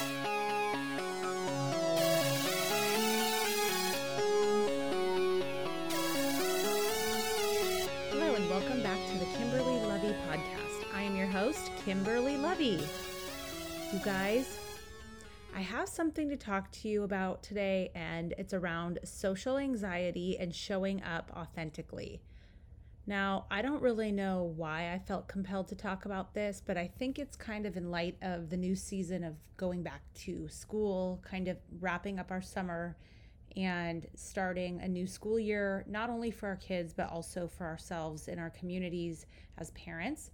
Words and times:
Hello, 0.00 0.10
and 8.34 8.50
welcome 8.50 8.82
back 8.82 8.98
to 9.06 9.18
the 9.18 9.26
Kimberly 9.36 9.78
Lovi 9.86 10.12
podcast. 10.26 10.92
I 10.92 11.02
am 11.02 11.14
your 11.14 11.28
host, 11.28 11.70
Kimberly 11.84 12.34
Lovi. 12.34 12.84
You 13.92 14.00
guys, 14.04 14.58
I 15.54 15.60
have 15.60 15.88
something 15.88 16.28
to 16.28 16.36
talk 16.36 16.72
to 16.72 16.88
you 16.88 17.04
about 17.04 17.44
today, 17.44 17.92
and 17.94 18.34
it's 18.36 18.52
around 18.52 18.98
social 19.04 19.58
anxiety 19.58 20.36
and 20.40 20.52
showing 20.52 21.04
up 21.04 21.30
authentically. 21.36 22.20
Now, 23.06 23.44
I 23.50 23.60
don't 23.60 23.82
really 23.82 24.12
know 24.12 24.54
why 24.56 24.92
I 24.92 24.98
felt 24.98 25.28
compelled 25.28 25.68
to 25.68 25.74
talk 25.74 26.06
about 26.06 26.32
this, 26.32 26.62
but 26.64 26.78
I 26.78 26.90
think 26.98 27.18
it's 27.18 27.36
kind 27.36 27.66
of 27.66 27.76
in 27.76 27.90
light 27.90 28.16
of 28.22 28.48
the 28.48 28.56
new 28.56 28.74
season 28.74 29.24
of 29.24 29.34
going 29.58 29.82
back 29.82 30.00
to 30.14 30.48
school, 30.48 31.22
kind 31.22 31.48
of 31.48 31.58
wrapping 31.80 32.18
up 32.18 32.30
our 32.30 32.40
summer 32.40 32.96
and 33.56 34.06
starting 34.16 34.80
a 34.80 34.88
new 34.88 35.06
school 35.06 35.38
year, 35.38 35.84
not 35.86 36.08
only 36.08 36.30
for 36.30 36.48
our 36.48 36.56
kids, 36.56 36.94
but 36.94 37.10
also 37.10 37.46
for 37.46 37.66
ourselves 37.66 38.26
in 38.26 38.38
our 38.38 38.50
communities 38.50 39.26
as 39.58 39.70
parents. 39.72 40.30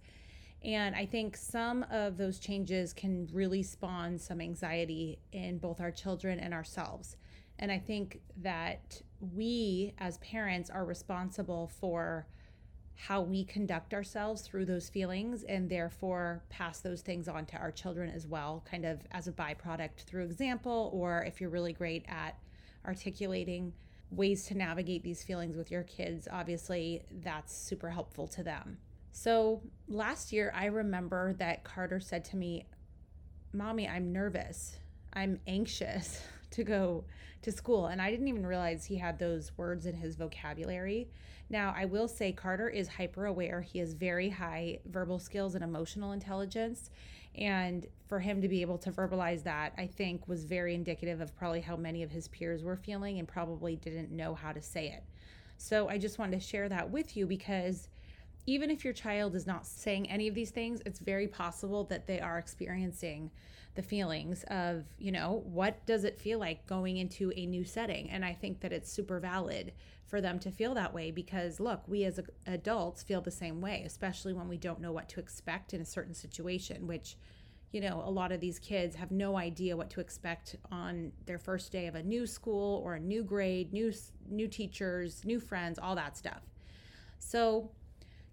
And 0.63 0.95
I 0.95 1.05
think 1.05 1.35
some 1.35 1.85
of 1.91 2.17
those 2.17 2.39
changes 2.39 2.93
can 2.93 3.27
really 3.33 3.63
spawn 3.63 4.17
some 4.17 4.39
anxiety 4.39 5.19
in 5.33 5.57
both 5.57 5.81
our 5.81 5.91
children 5.91 6.39
and 6.39 6.53
ourselves. 6.53 7.17
And 7.59 7.71
I 7.71 7.79
think 7.79 8.21
that 8.37 9.01
we 9.19 9.93
as 9.99 10.17
parents 10.19 10.69
are 10.69 10.85
responsible 10.85 11.67
for 11.79 12.27
how 12.95 13.21
we 13.21 13.43
conduct 13.43 13.93
ourselves 13.93 14.41
through 14.41 14.65
those 14.65 14.89
feelings 14.89 15.43
and 15.43 15.69
therefore 15.69 16.43
pass 16.49 16.81
those 16.81 17.01
things 17.01 17.27
on 17.27 17.45
to 17.47 17.57
our 17.57 17.71
children 17.71 18.09
as 18.09 18.27
well, 18.27 18.63
kind 18.69 18.85
of 18.85 18.99
as 19.11 19.27
a 19.27 19.31
byproduct 19.31 20.01
through 20.05 20.23
example, 20.23 20.91
or 20.93 21.23
if 21.23 21.41
you're 21.41 21.49
really 21.49 21.73
great 21.73 22.05
at 22.07 22.37
articulating 22.85 23.73
ways 24.11 24.45
to 24.45 24.55
navigate 24.55 25.03
these 25.03 25.23
feelings 25.23 25.55
with 25.55 25.71
your 25.71 25.83
kids, 25.83 26.27
obviously 26.31 27.01
that's 27.23 27.55
super 27.55 27.89
helpful 27.89 28.27
to 28.27 28.43
them. 28.43 28.77
So 29.11 29.61
last 29.87 30.31
year, 30.31 30.51
I 30.55 30.65
remember 30.65 31.33
that 31.33 31.63
Carter 31.63 31.99
said 31.99 32.23
to 32.25 32.37
me, 32.37 32.65
Mommy, 33.53 33.87
I'm 33.87 34.13
nervous. 34.13 34.77
I'm 35.13 35.39
anxious 35.47 36.21
to 36.51 36.63
go 36.63 37.03
to 37.41 37.51
school. 37.51 37.87
And 37.87 38.01
I 38.01 38.11
didn't 38.11 38.27
even 38.27 38.45
realize 38.45 38.85
he 38.85 38.97
had 38.97 39.17
those 39.17 39.51
words 39.57 39.85
in 39.85 39.95
his 39.95 40.15
vocabulary. 40.15 41.09
Now, 41.49 41.73
I 41.75 41.85
will 41.85 42.07
say 42.07 42.31
Carter 42.31 42.69
is 42.69 42.87
hyper 42.87 43.25
aware. 43.25 43.61
He 43.61 43.79
has 43.79 43.93
very 43.93 44.29
high 44.29 44.79
verbal 44.85 45.19
skills 45.19 45.55
and 45.55 45.63
emotional 45.63 46.11
intelligence. 46.11 46.91
And 47.35 47.87
for 48.07 48.19
him 48.19 48.41
to 48.41 48.47
be 48.47 48.61
able 48.61 48.77
to 48.79 48.91
verbalize 48.91 49.43
that, 49.43 49.73
I 49.77 49.87
think 49.87 50.27
was 50.27 50.45
very 50.45 50.75
indicative 50.75 51.21
of 51.21 51.35
probably 51.35 51.61
how 51.61 51.75
many 51.75 52.03
of 52.03 52.11
his 52.11 52.27
peers 52.27 52.63
were 52.63 52.75
feeling 52.75 53.19
and 53.19 53.27
probably 53.27 53.75
didn't 53.77 54.11
know 54.11 54.35
how 54.35 54.51
to 54.51 54.61
say 54.61 54.87
it. 54.87 55.03
So 55.57 55.87
I 55.87 55.97
just 55.97 56.19
wanted 56.19 56.39
to 56.39 56.45
share 56.45 56.67
that 56.69 56.89
with 56.89 57.15
you 57.15 57.25
because 57.25 57.87
even 58.45 58.71
if 58.71 58.83
your 58.83 58.93
child 58.93 59.35
is 59.35 59.45
not 59.45 59.65
saying 59.65 60.09
any 60.09 60.27
of 60.27 60.35
these 60.35 60.51
things, 60.51 60.81
it's 60.85 60.99
very 60.99 61.27
possible 61.27 61.83
that 61.85 62.07
they 62.07 62.19
are 62.19 62.37
experiencing 62.37 63.29
the 63.75 63.81
feelings 63.81 64.43
of, 64.49 64.83
you 64.97 65.11
know, 65.11 65.43
what 65.45 65.85
does 65.85 66.03
it 66.03 66.19
feel 66.19 66.39
like 66.39 66.67
going 66.67 66.97
into 66.97 67.31
a 67.35 67.45
new 67.45 67.63
setting? 67.63 68.09
And 68.09 68.25
I 68.25 68.33
think 68.33 68.59
that 68.61 68.73
it's 68.73 68.91
super 68.91 69.19
valid 69.19 69.73
for 70.05 70.19
them 70.19 70.39
to 70.39 70.51
feel 70.51 70.73
that 70.73 70.93
way 70.93 71.09
because, 71.09 71.59
look, 71.59 71.87
we 71.87 72.03
as 72.03 72.19
adults 72.45 73.01
feel 73.01 73.21
the 73.21 73.31
same 73.31 73.61
way, 73.61 73.83
especially 73.85 74.33
when 74.33 74.49
we 74.49 74.57
don't 74.57 74.81
know 74.81 74.91
what 74.91 75.07
to 75.09 75.21
expect 75.21 75.73
in 75.73 75.79
a 75.79 75.85
certain 75.85 76.13
situation, 76.13 76.85
which, 76.85 77.15
you 77.71 77.79
know, 77.79 78.03
a 78.05 78.11
lot 78.11 78.33
of 78.33 78.41
these 78.41 78.59
kids 78.59 78.97
have 78.97 79.11
no 79.11 79.37
idea 79.37 79.77
what 79.77 79.89
to 79.91 80.01
expect 80.01 80.57
on 80.69 81.13
their 81.25 81.37
first 81.37 81.71
day 81.71 81.87
of 81.87 81.95
a 81.95 82.03
new 82.03 82.27
school 82.27 82.81
or 82.83 82.95
a 82.95 82.99
new 82.99 83.23
grade, 83.23 83.71
new 83.71 83.93
new 84.29 84.49
teachers, 84.49 85.23
new 85.23 85.39
friends, 85.39 85.79
all 85.79 85.95
that 85.95 86.17
stuff. 86.17 86.41
So, 87.19 87.71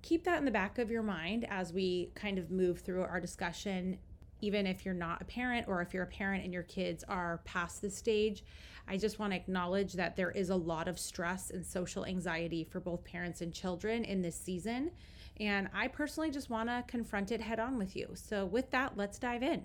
keep 0.03 0.25
that 0.25 0.39
in 0.39 0.45
the 0.45 0.51
back 0.51 0.79
of 0.79 0.91
your 0.91 1.05
mind 1.05 1.47
as 1.49 1.73
we 1.73 2.11
kind 2.17 2.39
of 2.39 2.51
move 2.51 2.81
through 2.81 3.03
our 3.03 3.21
discussion 3.21 3.99
even 4.41 4.67
if 4.67 4.85
you're 4.85 4.95
not 4.95 5.21
a 5.23 5.25
parent 5.25 5.67
or 5.69 5.83
if 5.83 5.93
you're 5.93 6.05
a 6.05 6.07
parent 6.07 6.45
and 6.45 6.53
your 6.53 6.63
kids 6.65 7.05
are 7.09 7.41
past 7.45 7.83
this 7.83 7.97
stage, 7.97 8.45
I 8.87 8.97
just 8.97 9.19
want 9.19 9.33
to 9.33 9.37
acknowledge 9.37 9.93
that 9.95 10.17
there 10.17 10.31
is 10.31 10.51
a 10.51 10.57
lot 10.57 10.89
of 10.89 10.99
stress 10.99 11.51
and 11.51 11.65
social 11.65 12.07
anxiety 12.07 12.65
for 12.65 12.81
both 12.81 13.05
parents 13.05 13.43
and 13.43 13.53
children 13.53 14.05
in 14.05 14.23
this 14.23 14.37
season. 14.37 14.91
And 15.41 15.69
I 15.75 15.89
personally 15.89 16.31
just 16.31 16.51
want 16.51 16.69
to 16.69 16.85
confront 16.89 17.31
it 17.31 17.41
head 17.41 17.61
on 17.61 17.79
with 17.79 17.95
you. 17.95 18.09
So, 18.15 18.47
with 18.47 18.71
that, 18.71 18.97
let's 18.97 19.19
dive 19.19 19.43
in. 19.43 19.63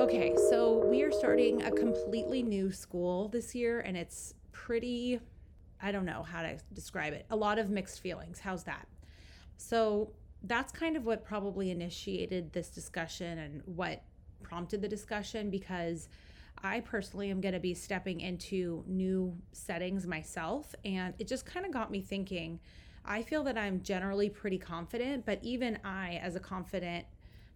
Okay, 0.00 0.34
so 0.50 0.84
we 0.86 1.02
are 1.02 1.12
starting 1.12 1.62
a 1.62 1.70
completely 1.70 2.42
new 2.42 2.72
school 2.72 3.28
this 3.28 3.54
year, 3.54 3.80
and 3.80 3.96
it's 3.96 4.34
pretty, 4.50 5.20
I 5.80 5.92
don't 5.92 6.04
know 6.04 6.22
how 6.22 6.42
to 6.42 6.58
describe 6.72 7.12
it. 7.12 7.26
A 7.30 7.36
lot 7.36 7.58
of 7.58 7.68
mixed 7.68 8.00
feelings. 8.00 8.40
How's 8.40 8.64
that? 8.64 8.88
So, 9.58 10.10
that's 10.44 10.72
kind 10.72 10.96
of 10.96 11.04
what 11.04 11.24
probably 11.24 11.70
initiated 11.70 12.52
this 12.52 12.68
discussion 12.68 13.38
and 13.38 13.62
what 13.64 14.02
prompted 14.42 14.82
the 14.82 14.88
discussion 14.88 15.50
because 15.50 16.08
I 16.62 16.80
personally 16.80 17.30
am 17.30 17.40
going 17.40 17.54
to 17.54 17.60
be 17.60 17.74
stepping 17.74 18.20
into 18.20 18.84
new 18.86 19.36
settings 19.52 20.06
myself. 20.06 20.74
And 20.84 21.14
it 21.18 21.26
just 21.26 21.46
kind 21.46 21.66
of 21.66 21.72
got 21.72 21.90
me 21.90 22.00
thinking. 22.00 22.60
I 23.04 23.22
feel 23.22 23.42
that 23.44 23.58
I'm 23.58 23.82
generally 23.82 24.28
pretty 24.28 24.58
confident, 24.58 25.26
but 25.26 25.40
even 25.42 25.78
I, 25.84 26.20
as 26.22 26.36
a 26.36 26.40
confident 26.40 27.06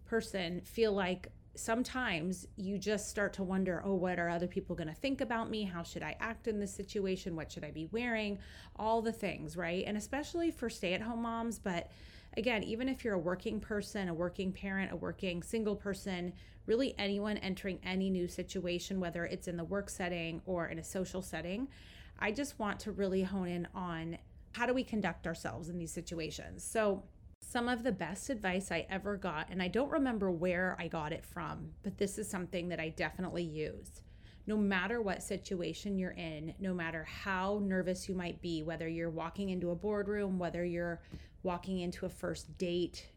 person, 0.05 0.61
feel 0.61 0.91
like 0.91 1.29
sometimes 1.55 2.47
you 2.55 2.77
just 2.77 3.09
start 3.09 3.33
to 3.33 3.43
wonder 3.43 3.81
oh, 3.83 3.95
what 3.95 4.19
are 4.19 4.29
other 4.29 4.47
people 4.47 4.75
going 4.75 4.87
to 4.87 4.93
think 4.93 5.21
about 5.21 5.49
me? 5.49 5.63
How 5.63 5.83
should 5.83 6.03
I 6.03 6.15
act 6.19 6.47
in 6.47 6.59
this 6.59 6.73
situation? 6.73 7.35
What 7.35 7.51
should 7.51 7.63
I 7.63 7.71
be 7.71 7.87
wearing? 7.91 8.39
All 8.75 9.01
the 9.01 9.11
things, 9.11 9.57
right? 9.57 9.83
And 9.87 9.97
especially 9.97 10.51
for 10.51 10.69
stay 10.69 10.93
at 10.93 11.01
home 11.01 11.23
moms, 11.23 11.59
but 11.59 11.91
again, 12.37 12.63
even 12.63 12.87
if 12.87 13.03
you're 13.03 13.15
a 13.15 13.19
working 13.19 13.59
person, 13.59 14.07
a 14.07 14.13
working 14.13 14.53
parent, 14.53 14.91
a 14.91 14.95
working 14.95 15.41
single 15.41 15.75
person, 15.75 16.31
really 16.67 16.93
anyone 16.97 17.37
entering 17.37 17.79
any 17.83 18.09
new 18.09 18.27
situation, 18.27 18.99
whether 18.99 19.25
it's 19.25 19.47
in 19.47 19.57
the 19.57 19.63
work 19.63 19.89
setting 19.89 20.41
or 20.45 20.67
in 20.67 20.77
a 20.79 20.83
social 20.83 21.21
setting, 21.21 21.67
I 22.19 22.31
just 22.31 22.59
want 22.59 22.79
to 22.81 22.91
really 22.91 23.23
hone 23.23 23.47
in 23.47 23.67
on 23.73 24.17
how 24.53 24.65
do 24.65 24.73
we 24.73 24.83
conduct 24.83 25.27
ourselves 25.27 25.69
in 25.69 25.77
these 25.77 25.91
situations. 25.91 26.63
So, 26.63 27.03
some 27.39 27.69
of 27.69 27.83
the 27.83 27.91
best 27.91 28.29
advice 28.29 28.71
I 28.71 28.85
ever 28.89 29.15
got, 29.15 29.49
and 29.49 29.61
I 29.61 29.67
don't 29.67 29.91
remember 29.91 30.31
where 30.31 30.75
I 30.79 30.87
got 30.87 31.13
it 31.13 31.23
from, 31.23 31.69
but 31.83 31.97
this 31.97 32.17
is 32.17 32.27
something 32.27 32.69
that 32.69 32.79
I 32.79 32.89
definitely 32.89 33.43
use. 33.43 34.01
No 34.47 34.57
matter 34.57 35.01
what 35.01 35.21
situation 35.21 35.99
you're 35.99 36.11
in, 36.11 36.53
no 36.59 36.73
matter 36.73 37.03
how 37.03 37.61
nervous 37.63 38.07
you 38.07 38.15
might 38.15 38.41
be, 38.41 38.63
whether 38.63 38.87
you're 38.87 39.09
walking 39.09 39.49
into 39.49 39.71
a 39.71 39.75
boardroom, 39.75 40.39
whether 40.39 40.63
you're 40.63 41.01
walking 41.43 41.81
into 41.81 42.05
a 42.05 42.09
first 42.09 42.57
date, 42.57 43.09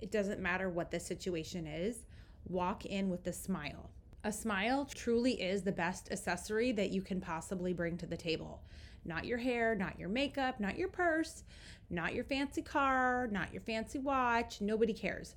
it 0.00 0.12
doesn't 0.12 0.40
matter 0.40 0.68
what 0.68 0.90
the 0.90 1.00
situation 1.00 1.66
is, 1.66 2.04
walk 2.46 2.84
in 2.84 3.08
with 3.08 3.26
a 3.26 3.32
smile. 3.32 3.90
A 4.24 4.32
smile 4.32 4.86
truly 4.94 5.40
is 5.40 5.62
the 5.62 5.72
best 5.72 6.10
accessory 6.10 6.72
that 6.72 6.90
you 6.90 7.02
can 7.02 7.20
possibly 7.20 7.72
bring 7.72 7.96
to 7.98 8.06
the 8.06 8.16
table. 8.16 8.62
Not 9.04 9.24
your 9.24 9.38
hair, 9.38 9.74
not 9.74 9.98
your 9.98 10.08
makeup, 10.08 10.60
not 10.60 10.78
your 10.78 10.88
purse, 10.88 11.44
not 11.90 12.14
your 12.14 12.24
fancy 12.24 12.62
car, 12.62 13.28
not 13.30 13.52
your 13.52 13.60
fancy 13.62 13.98
watch. 13.98 14.60
Nobody 14.60 14.92
cares. 14.94 15.34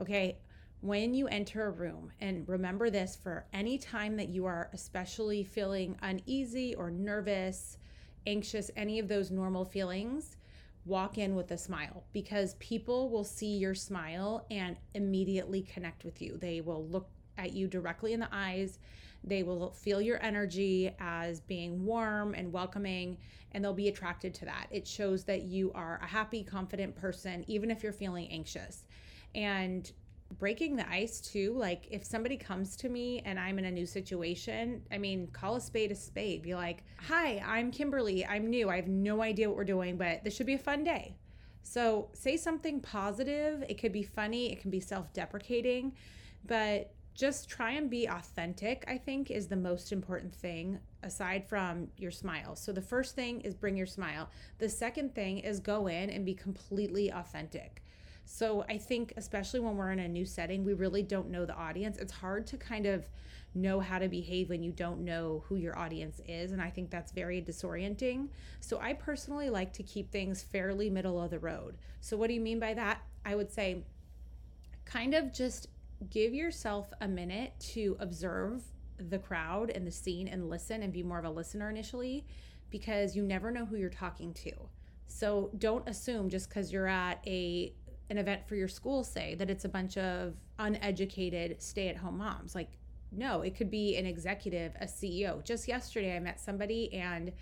Okay. 0.00 0.38
When 0.84 1.14
you 1.14 1.28
enter 1.28 1.64
a 1.64 1.70
room, 1.70 2.12
and 2.20 2.46
remember 2.46 2.90
this 2.90 3.16
for 3.16 3.46
any 3.54 3.78
time 3.78 4.18
that 4.18 4.28
you 4.28 4.44
are 4.44 4.68
especially 4.74 5.42
feeling 5.42 5.96
uneasy 6.02 6.74
or 6.74 6.90
nervous, 6.90 7.78
anxious, 8.26 8.70
any 8.76 8.98
of 8.98 9.08
those 9.08 9.30
normal 9.30 9.64
feelings, 9.64 10.36
walk 10.84 11.16
in 11.16 11.34
with 11.34 11.50
a 11.52 11.56
smile 11.56 12.04
because 12.12 12.52
people 12.56 13.08
will 13.08 13.24
see 13.24 13.56
your 13.56 13.74
smile 13.74 14.44
and 14.50 14.76
immediately 14.92 15.62
connect 15.62 16.04
with 16.04 16.20
you. 16.20 16.36
They 16.36 16.60
will 16.60 16.86
look 16.86 17.08
at 17.38 17.54
you 17.54 17.66
directly 17.66 18.12
in 18.12 18.20
the 18.20 18.28
eyes. 18.30 18.78
They 19.26 19.42
will 19.42 19.70
feel 19.70 20.02
your 20.02 20.22
energy 20.22 20.94
as 21.00 21.40
being 21.40 21.86
warm 21.86 22.34
and 22.34 22.52
welcoming, 22.52 23.16
and 23.52 23.64
they'll 23.64 23.72
be 23.72 23.88
attracted 23.88 24.34
to 24.34 24.44
that. 24.44 24.66
It 24.70 24.86
shows 24.86 25.24
that 25.24 25.44
you 25.44 25.72
are 25.72 25.98
a 26.02 26.06
happy, 26.06 26.44
confident 26.44 26.94
person, 26.94 27.42
even 27.48 27.70
if 27.70 27.82
you're 27.82 27.90
feeling 27.90 28.28
anxious. 28.30 28.84
And 29.34 29.90
breaking 30.38 30.76
the 30.76 30.88
ice 30.90 31.20
too 31.20 31.54
like 31.56 31.86
if 31.90 32.04
somebody 32.04 32.36
comes 32.36 32.76
to 32.76 32.88
me 32.88 33.22
and 33.24 33.38
i'm 33.38 33.58
in 33.58 33.66
a 33.66 33.70
new 33.70 33.86
situation 33.86 34.82
i 34.90 34.98
mean 34.98 35.28
call 35.28 35.56
a 35.56 35.60
spade 35.60 35.92
a 35.92 35.94
spade. 35.94 36.42
Be 36.42 36.54
like 36.54 36.82
hi 36.96 37.42
i'm 37.46 37.70
kimberly. 37.70 38.24
I'm 38.26 38.48
new. 38.48 38.68
I 38.68 38.76
have 38.76 38.88
no 38.88 39.22
idea 39.22 39.48
what 39.48 39.56
we're 39.56 39.64
doing 39.64 39.96
but 39.96 40.24
this 40.24 40.34
should 40.34 40.46
be 40.46 40.54
a 40.54 40.58
fun 40.58 40.84
day. 40.84 41.16
So 41.62 42.08
say 42.12 42.36
something 42.36 42.80
positive. 42.80 43.64
It 43.68 43.80
could 43.80 43.92
be 43.92 44.02
funny. 44.02 44.52
It 44.52 44.60
can 44.60 44.70
be 44.70 44.80
self-deprecating. 44.80 45.92
But 46.46 46.92
just 47.14 47.48
try 47.48 47.70
and 47.72 47.88
be 47.88 48.06
authentic 48.06 48.84
i 48.88 48.98
think 48.98 49.30
is 49.30 49.46
the 49.46 49.54
most 49.54 49.92
important 49.92 50.34
thing 50.34 50.80
aside 51.04 51.48
from 51.48 51.88
your 51.96 52.10
smile. 52.10 52.56
So 52.56 52.72
the 52.72 52.82
first 52.82 53.14
thing 53.14 53.40
is 53.42 53.54
bring 53.54 53.76
your 53.76 53.86
smile. 53.86 54.30
The 54.58 54.68
second 54.68 55.14
thing 55.14 55.38
is 55.38 55.60
go 55.60 55.86
in 55.86 56.10
and 56.10 56.24
be 56.24 56.34
completely 56.34 57.12
authentic 57.12 57.82
So 58.24 58.64
I 58.68 58.78
think, 58.78 59.12
especially 59.16 59.60
when 59.60 59.76
we're 59.76 59.92
in 59.92 59.98
a 59.98 60.08
new 60.08 60.24
setting, 60.24 60.64
we 60.64 60.72
really 60.72 61.02
don't 61.02 61.30
know 61.30 61.44
the 61.44 61.54
audience. 61.54 61.98
It's 61.98 62.12
hard 62.12 62.46
to 62.48 62.56
kind 62.56 62.86
of 62.86 63.08
know 63.54 63.78
how 63.80 63.98
to 63.98 64.08
behave 64.08 64.48
when 64.48 64.62
you 64.62 64.72
don't 64.72 65.04
know 65.04 65.44
who 65.46 65.56
your 65.56 65.78
audience 65.78 66.20
is. 66.26 66.52
And 66.52 66.60
I 66.60 66.70
think 66.70 66.90
that's 66.90 67.12
very 67.12 67.40
disorienting. 67.40 68.28
So 68.60 68.80
I 68.80 68.94
personally 68.94 69.50
like 69.50 69.72
to 69.74 69.82
keep 69.82 70.10
things 70.10 70.42
fairly 70.42 70.90
middle 70.90 71.20
of 71.20 71.30
the 71.30 71.38
road. 71.38 71.76
So, 72.00 72.16
what 72.16 72.28
do 72.28 72.34
you 72.34 72.40
mean 72.40 72.58
by 72.58 72.74
that? 72.74 73.02
I 73.24 73.36
would 73.36 73.52
say, 73.52 73.84
kind 74.84 75.14
of 75.14 75.32
just 75.32 75.68
give 76.10 76.34
yourself 76.34 76.92
a 77.00 77.08
minute 77.08 77.52
to 77.58 77.96
observe 78.00 78.62
the 78.98 79.18
crowd 79.18 79.70
and 79.70 79.86
the 79.86 79.90
scene 79.90 80.28
and 80.28 80.50
listen 80.50 80.82
and 80.82 80.92
be 80.92 81.02
more 81.02 81.18
of 81.18 81.24
a 81.24 81.30
listener 81.30 81.70
initially 81.70 82.24
because 82.70 83.16
you 83.16 83.22
never 83.22 83.50
know 83.50 83.64
who 83.64 83.76
you're 83.76 83.88
talking 83.90 84.32
to. 84.34 84.52
So 85.06 85.50
don't 85.58 85.88
assume 85.88 86.28
just 86.28 86.48
because 86.48 86.72
you're 86.72 86.88
at 86.88 87.20
a 87.26 87.72
an 88.10 88.18
event 88.18 88.46
for 88.46 88.54
your 88.54 88.68
school 88.68 89.02
say 89.04 89.34
that 89.36 89.50
it's 89.50 89.64
a 89.64 89.68
bunch 89.68 89.96
of 89.96 90.34
uneducated 90.58 91.60
stay-at-home 91.62 92.18
moms. 92.18 92.54
Like 92.54 92.70
no, 93.16 93.42
it 93.42 93.54
could 93.56 93.70
be 93.70 93.96
an 93.96 94.06
executive, 94.06 94.72
a 94.80 94.86
CEO. 94.86 95.42
Just 95.44 95.68
yesterday 95.68 96.16
I 96.16 96.20
met 96.20 96.40
somebody 96.40 96.92
and 96.92 97.32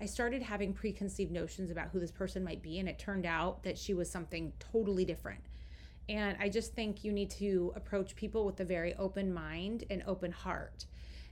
I 0.00 0.06
started 0.06 0.42
having 0.42 0.72
preconceived 0.72 1.30
notions 1.30 1.70
about 1.70 1.88
who 1.88 2.00
this 2.00 2.10
person 2.10 2.42
might 2.42 2.62
be 2.62 2.80
and 2.80 2.88
it 2.88 2.98
turned 2.98 3.26
out 3.26 3.62
that 3.62 3.78
she 3.78 3.94
was 3.94 4.10
something 4.10 4.52
totally 4.58 5.04
different. 5.04 5.44
And 6.08 6.36
I 6.40 6.48
just 6.48 6.74
think 6.74 7.04
you 7.04 7.12
need 7.12 7.30
to 7.32 7.72
approach 7.76 8.14
people 8.14 8.44
with 8.44 8.60
a 8.60 8.64
very 8.64 8.94
open 8.96 9.32
mind 9.32 9.84
and 9.88 10.02
open 10.06 10.32
heart. 10.32 10.86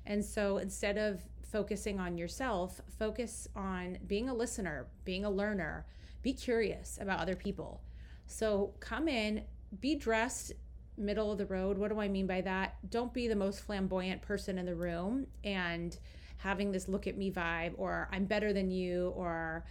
And 0.06 0.24
so 0.24 0.58
instead 0.58 0.96
of 0.96 1.20
focusing 1.42 2.00
on 2.00 2.16
yourself, 2.16 2.80
focus 2.98 3.48
on 3.54 3.98
being 4.06 4.28
a 4.28 4.34
listener, 4.34 4.86
being 5.04 5.24
a 5.24 5.30
learner, 5.30 5.84
be 6.22 6.32
curious 6.32 6.98
about 7.00 7.18
other 7.18 7.36
people. 7.36 7.82
So 8.32 8.72
come 8.80 9.08
in, 9.08 9.42
be 9.80 9.94
dressed 9.94 10.52
middle 10.96 11.30
of 11.30 11.38
the 11.38 11.46
road. 11.46 11.76
What 11.76 11.90
do 11.90 12.00
I 12.00 12.08
mean 12.08 12.26
by 12.26 12.40
that? 12.40 12.76
Don't 12.90 13.12
be 13.12 13.28
the 13.28 13.36
most 13.36 13.60
flamboyant 13.60 14.22
person 14.22 14.58
in 14.58 14.64
the 14.64 14.74
room 14.74 15.26
and 15.44 15.96
having 16.38 16.72
this 16.72 16.88
look 16.88 17.06
at 17.06 17.16
me 17.16 17.30
vibe 17.30 17.74
or 17.76 18.08
I'm 18.10 18.24
better 18.24 18.52
than 18.52 18.70
you 18.70 19.12
or 19.16 19.64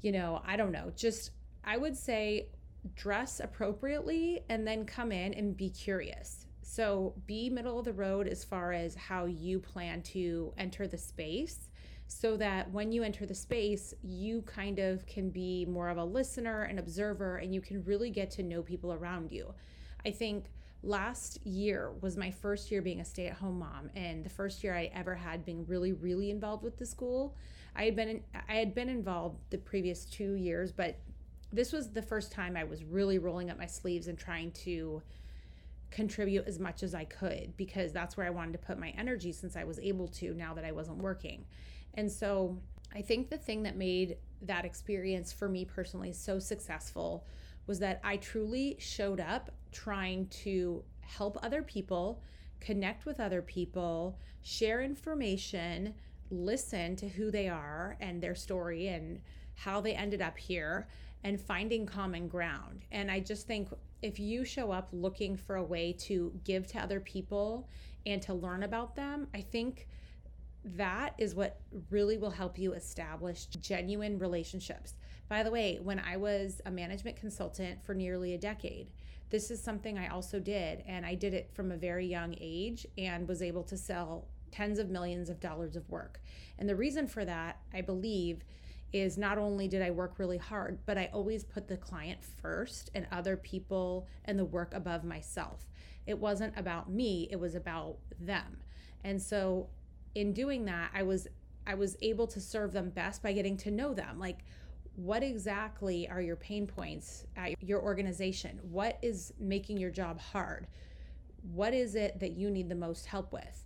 you 0.00 0.12
know, 0.12 0.42
I 0.46 0.56
don't 0.56 0.70
know. 0.70 0.92
Just 0.94 1.30
I 1.64 1.76
would 1.76 1.96
say 1.96 2.48
dress 2.94 3.40
appropriately 3.40 4.44
and 4.48 4.66
then 4.66 4.84
come 4.84 5.10
in 5.10 5.34
and 5.34 5.56
be 5.56 5.70
curious. 5.70 6.46
So 6.62 7.14
be 7.26 7.48
middle 7.48 7.78
of 7.78 7.86
the 7.86 7.92
road 7.94 8.28
as 8.28 8.44
far 8.44 8.72
as 8.72 8.94
how 8.94 9.24
you 9.24 9.58
plan 9.58 10.02
to 10.02 10.52
enter 10.58 10.86
the 10.86 10.98
space 10.98 11.67
so 12.08 12.38
that 12.38 12.70
when 12.72 12.90
you 12.90 13.02
enter 13.02 13.26
the 13.26 13.34
space, 13.34 13.92
you 14.02 14.40
kind 14.42 14.78
of 14.78 15.06
can 15.06 15.28
be 15.28 15.66
more 15.66 15.90
of 15.90 15.98
a 15.98 16.04
listener 16.04 16.62
and 16.62 16.78
observer 16.78 17.36
and 17.36 17.54
you 17.54 17.60
can 17.60 17.84
really 17.84 18.10
get 18.10 18.30
to 18.30 18.42
know 18.42 18.62
people 18.62 18.92
around 18.92 19.30
you. 19.30 19.54
I 20.06 20.10
think 20.10 20.46
last 20.82 21.44
year 21.44 21.92
was 22.00 22.16
my 22.16 22.30
first 22.30 22.70
year 22.70 22.80
being 22.80 23.00
a 23.00 23.04
stay 23.04 23.26
at 23.26 23.34
home 23.34 23.58
mom 23.58 23.90
and 23.94 24.24
the 24.24 24.30
first 24.30 24.64
year 24.64 24.74
I 24.74 24.90
ever 24.94 25.14
had 25.14 25.44
being 25.44 25.66
really 25.66 25.92
really 25.92 26.30
involved 26.30 26.62
with 26.64 26.78
the 26.78 26.86
school. 26.86 27.36
I 27.76 27.84
had 27.84 27.94
been 27.94 28.08
in, 28.08 28.22
I 28.48 28.54
had 28.54 28.74
been 28.74 28.88
involved 28.88 29.38
the 29.50 29.58
previous 29.58 30.06
2 30.06 30.34
years, 30.34 30.72
but 30.72 30.98
this 31.52 31.72
was 31.72 31.90
the 31.90 32.02
first 32.02 32.32
time 32.32 32.56
I 32.56 32.64
was 32.64 32.84
really 32.84 33.18
rolling 33.18 33.50
up 33.50 33.58
my 33.58 33.66
sleeves 33.66 34.08
and 34.08 34.18
trying 34.18 34.50
to 34.52 35.02
contribute 35.90 36.46
as 36.46 36.58
much 36.58 36.82
as 36.82 36.94
I 36.94 37.04
could 37.04 37.54
because 37.56 37.92
that's 37.92 38.16
where 38.16 38.26
I 38.26 38.30
wanted 38.30 38.52
to 38.52 38.58
put 38.58 38.78
my 38.78 38.94
energy 38.96 39.32
since 39.32 39.56
I 39.56 39.64
was 39.64 39.78
able 39.78 40.08
to 40.08 40.32
now 40.34 40.54
that 40.54 40.64
I 40.64 40.72
wasn't 40.72 40.98
working. 40.98 41.44
And 41.94 42.10
so 42.10 42.58
I 42.94 43.02
think 43.02 43.30
the 43.30 43.36
thing 43.36 43.62
that 43.64 43.76
made 43.76 44.16
that 44.42 44.64
experience 44.64 45.32
for 45.32 45.48
me 45.48 45.64
personally 45.64 46.12
so 46.12 46.38
successful 46.38 47.26
was 47.66 47.78
that 47.80 48.00
I 48.02 48.16
truly 48.16 48.76
showed 48.78 49.20
up 49.20 49.50
trying 49.72 50.26
to 50.28 50.82
help 51.00 51.38
other 51.42 51.62
people, 51.62 52.22
connect 52.60 53.04
with 53.04 53.20
other 53.20 53.42
people, 53.42 54.18
share 54.42 54.82
information, 54.82 55.94
listen 56.30 56.96
to 56.96 57.08
who 57.08 57.30
they 57.30 57.48
are 57.48 57.96
and 58.00 58.22
their 58.22 58.34
story 58.34 58.88
and 58.88 59.20
how 59.54 59.80
they 59.80 59.94
ended 59.94 60.22
up 60.22 60.38
here 60.38 60.88
and 61.24 61.40
finding 61.40 61.84
common 61.84 62.28
ground. 62.28 62.84
And 62.92 63.10
I 63.10 63.20
just 63.20 63.46
think 63.46 63.68
if 64.02 64.18
you 64.18 64.44
show 64.44 64.70
up 64.70 64.88
looking 64.92 65.36
for 65.36 65.56
a 65.56 65.64
way 65.64 65.92
to 66.00 66.32
give 66.44 66.66
to 66.68 66.78
other 66.78 67.00
people 67.00 67.68
and 68.06 68.22
to 68.22 68.34
learn 68.34 68.62
about 68.62 68.94
them, 68.94 69.26
I 69.34 69.40
think 69.40 69.88
that 70.76 71.14
is 71.18 71.34
what 71.34 71.60
really 71.90 72.18
will 72.18 72.30
help 72.30 72.58
you 72.58 72.72
establish 72.72 73.46
genuine 73.46 74.18
relationships. 74.18 74.94
By 75.28 75.42
the 75.42 75.50
way, 75.50 75.78
when 75.82 75.98
I 75.98 76.16
was 76.16 76.60
a 76.64 76.70
management 76.70 77.16
consultant 77.16 77.84
for 77.84 77.94
nearly 77.94 78.34
a 78.34 78.38
decade, 78.38 78.90
this 79.30 79.50
is 79.50 79.62
something 79.62 79.98
I 79.98 80.08
also 80.08 80.40
did. 80.40 80.82
And 80.86 81.04
I 81.04 81.14
did 81.14 81.34
it 81.34 81.50
from 81.52 81.70
a 81.70 81.76
very 81.76 82.06
young 82.06 82.34
age 82.40 82.86
and 82.96 83.28
was 83.28 83.42
able 83.42 83.62
to 83.64 83.76
sell 83.76 84.26
tens 84.50 84.78
of 84.78 84.88
millions 84.88 85.28
of 85.28 85.40
dollars 85.40 85.76
of 85.76 85.88
work. 85.90 86.20
And 86.58 86.68
the 86.68 86.76
reason 86.76 87.06
for 87.06 87.24
that, 87.24 87.58
I 87.74 87.82
believe, 87.82 88.42
is 88.92 89.18
not 89.18 89.36
only 89.36 89.68
did 89.68 89.82
I 89.82 89.90
work 89.90 90.18
really 90.18 90.38
hard, 90.38 90.78
but 90.86 90.96
I 90.96 91.10
always 91.12 91.44
put 91.44 91.68
the 91.68 91.76
client 91.76 92.20
first 92.40 92.90
and 92.94 93.06
other 93.12 93.36
people 93.36 94.06
and 94.24 94.38
the 94.38 94.46
work 94.46 94.72
above 94.72 95.04
myself. 95.04 95.66
It 96.06 96.18
wasn't 96.18 96.56
about 96.56 96.90
me, 96.90 97.28
it 97.30 97.38
was 97.38 97.54
about 97.54 97.98
them. 98.18 98.56
And 99.04 99.20
so 99.20 99.68
in 100.18 100.32
doing 100.32 100.64
that, 100.66 100.90
I 100.94 101.02
was 101.02 101.28
I 101.66 101.74
was 101.74 101.96
able 102.00 102.26
to 102.28 102.40
serve 102.40 102.72
them 102.72 102.90
best 102.90 103.22
by 103.22 103.32
getting 103.32 103.56
to 103.58 103.70
know 103.70 103.92
them. 103.92 104.18
Like 104.18 104.38
what 104.96 105.22
exactly 105.22 106.08
are 106.08 106.20
your 106.20 106.36
pain 106.36 106.66
points 106.66 107.24
at 107.36 107.62
your 107.62 107.80
organization? 107.80 108.58
What 108.62 108.98
is 109.02 109.32
making 109.38 109.76
your 109.78 109.90
job 109.90 110.18
hard? 110.18 110.66
What 111.52 111.72
is 111.72 111.94
it 111.94 112.18
that 112.20 112.32
you 112.32 112.50
need 112.50 112.68
the 112.68 112.74
most 112.74 113.06
help 113.06 113.32
with? 113.32 113.64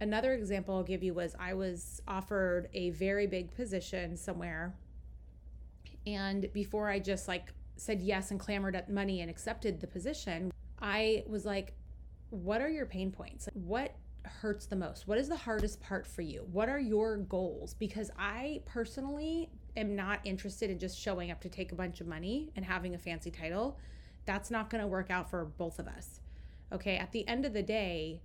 another 0.00 0.32
example 0.32 0.76
I'll 0.76 0.82
give 0.82 1.02
you 1.02 1.14
was 1.14 1.34
I 1.38 1.54
was 1.54 2.00
offered 2.06 2.68
a 2.72 2.90
very 2.90 3.26
big 3.26 3.54
position 3.54 4.16
somewhere. 4.16 4.74
And 6.06 6.50
before 6.52 6.88
I 6.88 6.98
just 6.98 7.28
like 7.28 7.52
said 7.76 8.00
yes 8.00 8.30
and 8.30 8.40
clamored 8.40 8.76
at 8.76 8.90
money 8.90 9.20
and 9.20 9.30
accepted 9.30 9.80
the 9.80 9.86
position, 9.86 10.52
I 10.80 11.24
was 11.26 11.44
like, 11.44 11.74
what 12.30 12.60
are 12.60 12.68
your 12.68 12.86
pain 12.86 13.10
points? 13.10 13.48
What 13.54 13.94
hurts 14.24 14.66
the 14.66 14.76
most? 14.76 15.06
What 15.06 15.18
is 15.18 15.28
the 15.28 15.36
hardest 15.36 15.80
part 15.80 16.06
for 16.06 16.22
you? 16.22 16.46
What 16.52 16.68
are 16.68 16.78
your 16.78 17.16
goals? 17.16 17.74
Because 17.74 18.10
I 18.18 18.62
personally 18.66 19.50
am 19.76 19.94
not 19.94 20.20
interested 20.24 20.70
in 20.70 20.78
just 20.78 20.98
showing 20.98 21.30
up 21.30 21.40
to 21.40 21.48
take 21.48 21.72
a 21.72 21.74
bunch 21.74 22.00
of 22.00 22.06
money 22.06 22.50
and 22.56 22.64
having 22.64 22.94
a 22.94 22.98
fancy 22.98 23.30
title. 23.30 23.78
That's 24.26 24.50
not 24.50 24.70
going 24.70 24.82
to 24.82 24.88
work 24.88 25.10
out 25.10 25.30
for 25.30 25.44
both 25.44 25.78
of 25.78 25.88
us. 25.88 26.20
Okay. 26.72 26.96
At 26.96 27.12
the 27.12 27.26
end 27.26 27.44
of 27.44 27.52
the 27.52 27.62
day, 27.62 28.20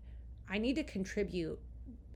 I 0.49 0.57
need 0.57 0.75
to 0.75 0.83
contribute 0.83 1.59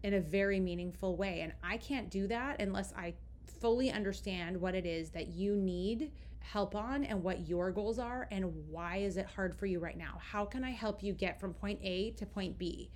in 0.03 0.13
a 0.13 0.19
very 0.19 0.59
meaningful 0.59 1.15
way. 1.15 1.41
And 1.41 1.53
I 1.63 1.77
can't 1.77 2.09
do 2.09 2.27
that 2.27 2.61
unless 2.61 2.93
I 2.93 3.13
fully 3.59 3.91
understand 3.91 4.59
what 4.59 4.75
it 4.75 4.85
is 4.85 5.09
that 5.11 5.27
you 5.27 5.55
need 5.55 6.11
help 6.39 6.75
on 6.75 7.03
and 7.03 7.21
what 7.23 7.47
your 7.47 7.71
goals 7.71 7.99
are 7.99 8.27
and 8.31 8.45
why 8.69 8.97
is 8.97 9.17
it 9.17 9.25
hard 9.25 9.55
for 9.55 9.65
you 9.65 9.79
right 9.79 9.97
now? 9.97 10.19
How 10.19 10.45
can 10.45 10.63
I 10.63 10.71
help 10.71 11.03
you 11.03 11.13
get 11.13 11.39
from 11.39 11.53
point 11.53 11.79
A 11.81 12.11
to 12.11 12.25
point 12.25 12.57
B? 12.57 12.89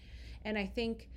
And 0.45 0.57
I 0.57 0.65
think 0.65 1.09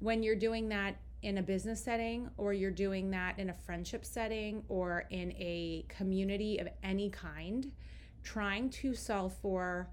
when 0.00 0.22
you're 0.22 0.36
doing 0.36 0.68
that 0.70 0.96
in 1.22 1.38
a 1.38 1.42
business 1.42 1.82
setting 1.82 2.28
or 2.36 2.52
you're 2.52 2.70
doing 2.70 3.10
that 3.10 3.38
in 3.38 3.50
a 3.50 3.54
friendship 3.54 4.04
setting 4.04 4.64
or 4.68 5.06
in 5.10 5.30
a 5.32 5.84
community 5.88 6.58
of 6.58 6.68
any 6.82 7.08
kind, 7.10 7.70
trying 8.24 8.70
to 8.70 8.94
solve 8.94 9.34
for 9.40 9.88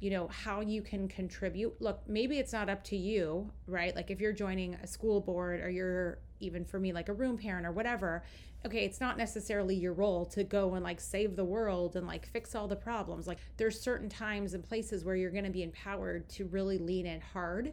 you 0.00 0.10
know 0.10 0.26
how 0.28 0.60
you 0.60 0.82
can 0.82 1.06
contribute 1.06 1.80
look 1.80 2.00
maybe 2.08 2.40
it's 2.40 2.52
not 2.52 2.68
up 2.68 2.82
to 2.82 2.96
you 2.96 3.48
right? 3.68 3.94
Like 3.94 4.10
if 4.10 4.20
you're 4.20 4.32
joining 4.32 4.74
a 4.74 4.86
school 4.86 5.20
board 5.20 5.60
or 5.60 5.70
you're 5.70 6.18
even 6.40 6.64
for 6.64 6.80
me 6.80 6.92
like 6.92 7.08
a 7.08 7.12
room 7.12 7.38
parent 7.38 7.64
or 7.64 7.70
whatever 7.70 8.24
okay 8.66 8.84
it's 8.84 9.00
not 9.00 9.16
necessarily 9.16 9.76
your 9.76 9.92
role 9.92 10.26
to 10.26 10.42
go 10.42 10.74
and 10.74 10.82
like 10.82 11.00
save 11.00 11.36
the 11.36 11.44
world 11.44 11.94
and 11.94 12.04
like 12.06 12.26
fix 12.26 12.56
all 12.56 12.66
the 12.66 12.74
problems. 12.74 13.28
Like 13.28 13.38
there's 13.56 13.80
certain 13.80 14.08
times 14.08 14.54
and 14.54 14.64
places 14.64 15.04
where 15.04 15.14
you're 15.14 15.30
going 15.30 15.44
to 15.44 15.50
be 15.50 15.62
empowered 15.62 16.28
to 16.30 16.46
really 16.46 16.78
lean 16.78 17.06
in 17.06 17.20
hard 17.20 17.72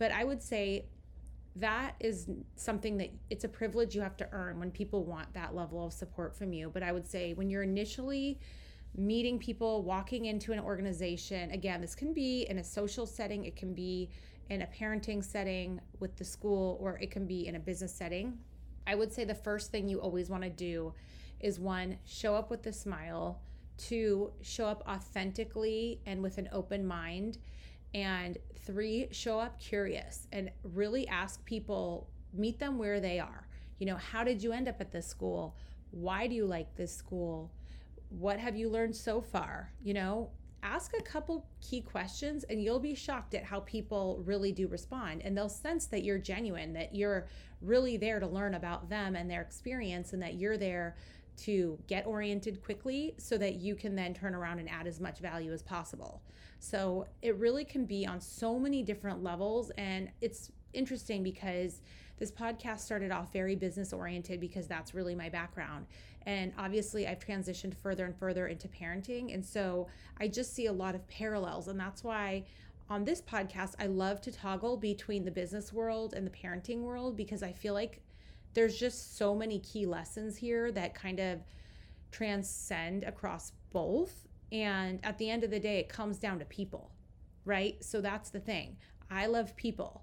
but 0.00 0.10
i 0.10 0.24
would 0.24 0.42
say 0.42 0.84
that 1.56 1.94
is 2.00 2.28
something 2.56 2.96
that 2.96 3.10
it's 3.28 3.44
a 3.44 3.48
privilege 3.48 3.94
you 3.94 4.00
have 4.00 4.16
to 4.16 4.28
earn 4.32 4.58
when 4.58 4.70
people 4.70 5.04
want 5.04 5.32
that 5.34 5.54
level 5.54 5.86
of 5.86 5.92
support 5.92 6.36
from 6.36 6.52
you 6.52 6.70
but 6.74 6.82
i 6.82 6.90
would 6.90 7.06
say 7.06 7.32
when 7.34 7.48
you're 7.48 7.62
initially 7.62 8.40
meeting 8.96 9.38
people, 9.38 9.82
walking 9.82 10.26
into 10.26 10.52
an 10.52 10.60
organization. 10.60 11.50
Again, 11.50 11.80
this 11.80 11.94
can 11.94 12.12
be 12.12 12.46
in 12.48 12.58
a 12.58 12.64
social 12.64 13.06
setting, 13.06 13.44
it 13.44 13.56
can 13.56 13.72
be 13.74 14.10
in 14.48 14.62
a 14.62 14.66
parenting 14.66 15.22
setting 15.22 15.80
with 16.00 16.16
the 16.16 16.24
school, 16.24 16.76
or 16.80 16.98
it 16.98 17.10
can 17.10 17.26
be 17.26 17.46
in 17.46 17.56
a 17.56 17.60
business 17.60 17.94
setting. 17.94 18.38
I 18.86 18.96
would 18.96 19.12
say 19.12 19.24
the 19.24 19.34
first 19.34 19.70
thing 19.70 19.88
you 19.88 20.00
always 20.00 20.28
want 20.28 20.42
to 20.42 20.50
do 20.50 20.92
is 21.38 21.60
one, 21.60 21.98
show 22.04 22.34
up 22.34 22.50
with 22.50 22.66
a 22.66 22.72
smile, 22.72 23.40
two, 23.76 24.32
show 24.42 24.66
up 24.66 24.82
authentically 24.88 26.00
and 26.06 26.20
with 26.20 26.38
an 26.38 26.48
open 26.52 26.84
mind, 26.84 27.38
and 27.94 28.38
three, 28.64 29.08
show 29.10 29.38
up 29.38 29.58
curious 29.60 30.26
and 30.32 30.50
really 30.62 31.08
ask 31.08 31.44
people, 31.44 32.08
meet 32.32 32.58
them 32.58 32.78
where 32.78 33.00
they 33.00 33.18
are. 33.18 33.48
You 33.78 33.86
know, 33.86 33.96
how 33.96 34.24
did 34.24 34.42
you 34.42 34.52
end 34.52 34.68
up 34.68 34.80
at 34.80 34.92
this 34.92 35.06
school? 35.06 35.56
Why 35.90 36.26
do 36.26 36.34
you 36.34 36.46
like 36.46 36.76
this 36.76 36.94
school? 36.94 37.52
what 38.10 38.38
have 38.38 38.56
you 38.56 38.68
learned 38.68 38.94
so 38.94 39.20
far? 39.20 39.72
You 39.82 39.94
know, 39.94 40.30
ask 40.62 40.92
a 40.98 41.02
couple 41.02 41.46
key 41.60 41.80
questions 41.80 42.44
and 42.44 42.62
you'll 42.62 42.80
be 42.80 42.94
shocked 42.94 43.34
at 43.34 43.44
how 43.44 43.60
people 43.60 44.20
really 44.26 44.52
do 44.52 44.68
respond 44.68 45.22
and 45.24 45.34
they'll 45.34 45.48
sense 45.48 45.86
that 45.86 46.04
you're 46.04 46.18
genuine 46.18 46.74
that 46.74 46.94
you're 46.94 47.28
really 47.62 47.96
there 47.96 48.20
to 48.20 48.26
learn 48.26 48.54
about 48.54 48.90
them 48.90 49.16
and 49.16 49.30
their 49.30 49.40
experience 49.40 50.12
and 50.12 50.20
that 50.20 50.34
you're 50.34 50.58
there 50.58 50.96
to 51.40 51.78
get 51.86 52.06
oriented 52.06 52.62
quickly 52.62 53.14
so 53.18 53.36
that 53.38 53.56
you 53.56 53.74
can 53.74 53.94
then 53.94 54.14
turn 54.14 54.34
around 54.34 54.58
and 54.58 54.68
add 54.68 54.86
as 54.86 55.00
much 55.00 55.18
value 55.18 55.52
as 55.52 55.62
possible 55.62 56.22
so 56.58 57.06
it 57.22 57.36
really 57.36 57.64
can 57.64 57.84
be 57.84 58.06
on 58.06 58.20
so 58.20 58.58
many 58.58 58.82
different 58.82 59.22
levels 59.22 59.70
and 59.78 60.10
it's 60.20 60.52
interesting 60.72 61.22
because 61.22 61.80
this 62.20 62.30
podcast 62.30 62.80
started 62.80 63.10
off 63.10 63.32
very 63.32 63.56
business 63.56 63.92
oriented 63.92 64.40
because 64.40 64.66
that's 64.66 64.94
really 64.94 65.14
my 65.14 65.30
background. 65.30 65.86
And 66.26 66.52
obviously, 66.58 67.08
I've 67.08 67.18
transitioned 67.18 67.74
further 67.74 68.04
and 68.04 68.14
further 68.14 68.46
into 68.46 68.68
parenting. 68.68 69.32
And 69.32 69.44
so 69.44 69.88
I 70.20 70.28
just 70.28 70.54
see 70.54 70.66
a 70.66 70.72
lot 70.72 70.94
of 70.94 71.08
parallels. 71.08 71.68
And 71.68 71.80
that's 71.80 72.04
why 72.04 72.44
on 72.90 73.04
this 73.04 73.22
podcast, 73.22 73.74
I 73.80 73.86
love 73.86 74.20
to 74.22 74.32
toggle 74.32 74.76
between 74.76 75.24
the 75.24 75.30
business 75.30 75.72
world 75.72 76.12
and 76.12 76.26
the 76.26 76.30
parenting 76.30 76.82
world 76.82 77.16
because 77.16 77.42
I 77.42 77.52
feel 77.52 77.72
like 77.72 78.02
there's 78.54 78.76
just 78.76 79.16
so 79.16 79.34
many 79.34 79.58
key 79.60 79.86
lessons 79.86 80.36
here 80.36 80.72
that 80.72 80.94
kind 80.94 81.20
of 81.20 81.40
transcend 82.10 83.04
across 83.04 83.52
both. 83.72 84.26
And 84.52 84.98
at 85.04 85.18
the 85.18 85.30
end 85.30 85.44
of 85.44 85.50
the 85.50 85.60
day, 85.60 85.78
it 85.78 85.88
comes 85.88 86.18
down 86.18 86.38
to 86.40 86.44
people, 86.44 86.90
right? 87.44 87.82
So 87.84 88.00
that's 88.00 88.30
the 88.30 88.40
thing. 88.40 88.76
I 89.10 89.26
love 89.26 89.54
people 89.56 90.02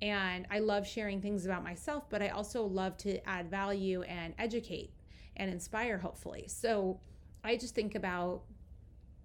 and 0.00 0.46
I 0.50 0.58
love 0.58 0.86
sharing 0.86 1.20
things 1.20 1.44
about 1.44 1.62
myself, 1.62 2.08
but 2.10 2.22
I 2.22 2.28
also 2.28 2.64
love 2.64 2.96
to 2.98 3.26
add 3.28 3.50
value 3.50 4.02
and 4.02 4.34
educate 4.38 4.92
and 5.36 5.50
inspire, 5.50 5.98
hopefully. 5.98 6.46
So 6.48 7.00
I 7.44 7.56
just 7.56 7.74
think 7.74 7.94
about, 7.94 8.42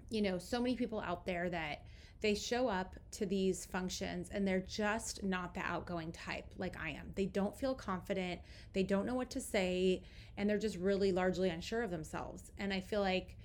you 0.09 0.21
know, 0.21 0.37
so 0.37 0.61
many 0.61 0.75
people 0.75 0.99
out 0.99 1.25
there 1.25 1.49
that 1.49 1.83
they 2.21 2.33
show 2.33 2.67
up 2.67 2.95
to 3.11 3.25
these 3.25 3.65
functions 3.65 4.29
and 4.31 4.47
they're 4.47 4.59
just 4.61 5.23
not 5.23 5.53
the 5.53 5.61
outgoing 5.61 6.11
type 6.11 6.45
like 6.57 6.75
I 6.81 6.89
am. 6.89 7.11
They 7.15 7.25
don't 7.25 7.55
feel 7.55 7.75
confident, 7.75 8.41
they 8.73 8.83
don't 8.83 9.05
know 9.05 9.15
what 9.15 9.29
to 9.31 9.41
say, 9.41 10.01
and 10.35 10.49
they're 10.49 10.57
just 10.57 10.77
really 10.77 11.11
largely 11.11 11.49
unsure 11.49 11.83
of 11.83 11.91
themselves. 11.91 12.51
And 12.57 12.73
I 12.73 12.79
feel 12.79 13.01
like 13.01 13.37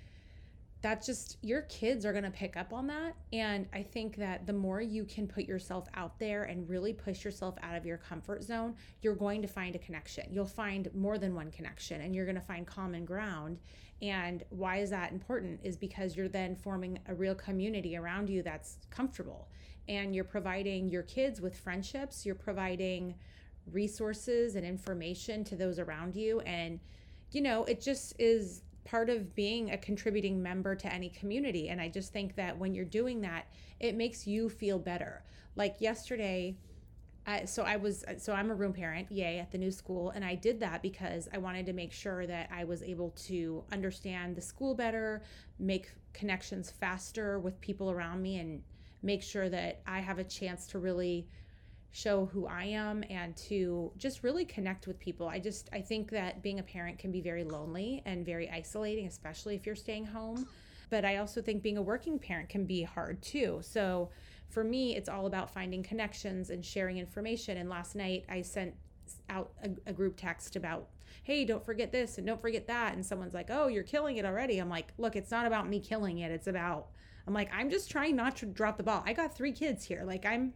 that's 0.83 1.07
just 1.07 1.37
your 1.41 1.61
kids 1.63 2.05
are 2.05 2.11
going 2.11 2.25
to 2.25 2.29
pick 2.29 2.55
up 2.57 2.73
on 2.73 2.85
that. 2.87 3.15
And 3.31 3.65
i 3.73 3.81
think 3.81 4.17
that 4.17 4.45
the 4.45 4.53
more 4.53 4.81
you 4.81 5.05
can 5.05 5.27
put 5.27 5.45
yourself 5.45 5.87
out 5.95 6.19
there 6.19 6.43
and 6.43 6.69
really 6.69 6.93
push 6.93 7.23
yourself 7.23 7.55
out 7.63 7.75
of 7.75 7.85
your 7.85 7.97
comfort 7.97 8.43
zone 8.43 8.75
you're 9.01 9.15
going 9.15 9.41
to 9.41 9.47
find 9.47 9.75
a 9.75 9.79
connection. 9.79 10.25
You'll 10.31 10.45
find 10.45 10.89
more 10.93 11.17
than 11.17 11.33
one 11.33 11.51
connection 11.51 12.01
and 12.01 12.13
you're 12.13 12.25
going 12.25 12.35
to 12.35 12.41
find 12.41 12.67
common 12.67 13.05
ground. 13.05 13.59
And 14.01 14.43
why 14.49 14.77
is 14.77 14.89
that 14.89 15.11
important 15.11 15.61
is 15.63 15.77
because 15.77 16.15
you're 16.15 16.27
then 16.27 16.55
forming 16.55 16.99
a 17.07 17.13
real 17.13 17.35
community 17.35 17.95
around 17.95 18.29
you 18.29 18.43
that's 18.43 18.77
comfortable. 18.89 19.47
And 19.87 20.13
you're 20.13 20.23
providing 20.25 20.89
your 20.89 21.03
kids 21.03 21.41
with 21.41 21.57
friendships. 21.57 22.25
You're 22.25 22.35
providing 22.35 23.15
resources 23.71 24.55
and 24.55 24.65
information 24.65 25.43
to 25.45 25.55
those 25.55 25.79
around 25.79 26.15
you. 26.15 26.41
And 26.41 26.79
you 27.31 27.41
know 27.41 27.63
it 27.65 27.81
just 27.81 28.13
is 28.19 28.61
part 28.85 29.09
of 29.09 29.33
being 29.35 29.71
a 29.71 29.77
contributing 29.77 30.41
member 30.41 30.75
to 30.75 30.93
any 30.93 31.09
community. 31.09 31.69
And 31.69 31.79
I 31.79 31.89
just 31.89 32.11
think 32.11 32.35
that 32.35 32.57
when 32.57 32.73
you're 32.73 32.85
doing 32.85 33.21
that, 33.21 33.47
it 33.79 33.95
makes 33.95 34.27
you 34.27 34.49
feel 34.49 34.79
better. 34.79 35.23
Like 35.55 35.75
yesterday, 35.79 36.57
I, 37.25 37.45
so 37.45 37.63
I 37.63 37.77
was 37.77 38.03
so 38.17 38.33
I'm 38.33 38.51
a 38.51 38.55
room 38.55 38.73
parent, 38.73 39.09
yay, 39.09 39.39
at 39.39 39.51
the 39.51 39.57
new 39.57 39.71
school, 39.71 40.09
and 40.09 40.25
I 40.25 40.35
did 40.35 40.59
that 40.59 40.81
because 40.81 41.29
I 41.33 41.37
wanted 41.37 41.65
to 41.67 41.73
make 41.73 41.93
sure 41.93 42.27
that 42.27 42.49
I 42.51 42.65
was 42.65 42.83
able 42.83 43.11
to 43.27 43.63
understand 43.71 44.35
the 44.35 44.41
school 44.41 44.75
better, 44.75 45.23
make 45.57 45.89
connections 46.11 46.69
faster 46.69 47.39
with 47.39 47.61
people 47.61 47.89
around 47.89 48.21
me, 48.21 48.39
and 48.39 48.61
make 49.01 49.23
sure 49.23 49.47
that 49.49 49.81
I 49.87 49.99
have 49.99 50.19
a 50.19 50.23
chance 50.23 50.67
to 50.67 50.79
really 50.79 51.27
show 51.93 52.25
who 52.25 52.47
I 52.47 52.65
am 52.65 53.03
and 53.09 53.37
to 53.37 53.91
just 53.97 54.23
really 54.23 54.45
connect 54.45 54.87
with 54.87 54.99
people. 54.99 55.27
I 55.27 55.39
just 55.39 55.69
I 55.71 55.79
think 55.79 56.09
that 56.09 56.41
being 56.41 56.59
a 56.59 56.63
parent 56.63 56.97
can 56.97 57.11
be 57.11 57.21
very 57.21 57.43
lonely 57.43 58.01
and 58.05 58.25
very 58.25 58.49
isolating, 58.49 59.05
especially 59.05 59.55
if 59.55 59.65
you're 59.65 59.75
staying 59.75 60.05
home. 60.05 60.47
But 60.89 61.05
I 61.05 61.17
also 61.17 61.41
think 61.41 61.61
being 61.61 61.77
a 61.77 61.81
working 61.81 62.17
parent 62.17 62.49
can 62.49 62.65
be 62.65 62.81
hard 62.81 63.21
too. 63.21 63.59
So 63.61 64.09
for 64.49 64.63
me, 64.63 64.95
it's 64.95 65.07
all 65.07 65.27
about 65.27 65.53
finding 65.53 65.83
connections 65.83 66.49
and 66.49 66.65
sharing 66.65 66.97
information. 66.97 67.57
And 67.57 67.69
last 67.69 67.95
night 67.95 68.25
I 68.27 68.41
sent 68.41 68.73
out 69.29 69.51
a, 69.63 69.69
a 69.89 69.93
group 69.93 70.17
text 70.17 70.55
about 70.55 70.89
hey, 71.23 71.45
don't 71.45 71.63
forget 71.63 71.91
this 71.91 72.17
and 72.17 72.25
don't 72.25 72.41
forget 72.41 72.67
that. 72.67 72.95
And 72.95 73.05
someone's 73.05 73.35
like, 73.35 73.49
oh, 73.49 73.67
you're 73.67 73.83
killing 73.83 74.17
it 74.17 74.25
already. 74.25 74.57
I'm 74.57 74.67
like, 74.67 74.93
look, 74.97 75.15
it's 75.15 75.31
not 75.31 75.45
about 75.45 75.69
me 75.69 75.79
killing 75.79 76.17
it. 76.17 76.31
It's 76.31 76.47
about, 76.47 76.87
I'm 77.27 77.33
like, 77.33 77.49
I'm 77.53 77.69
just 77.69 77.89
trying 77.89 78.15
not 78.15 78.35
to 78.37 78.45
drop 78.47 78.77
the 78.77 78.83
ball. 78.83 79.03
I 79.05 79.13
got 79.13 79.35
three 79.37 79.53
kids 79.53 79.85
here. 79.85 80.03
Like, 80.03 80.25
I'm 80.25 80.53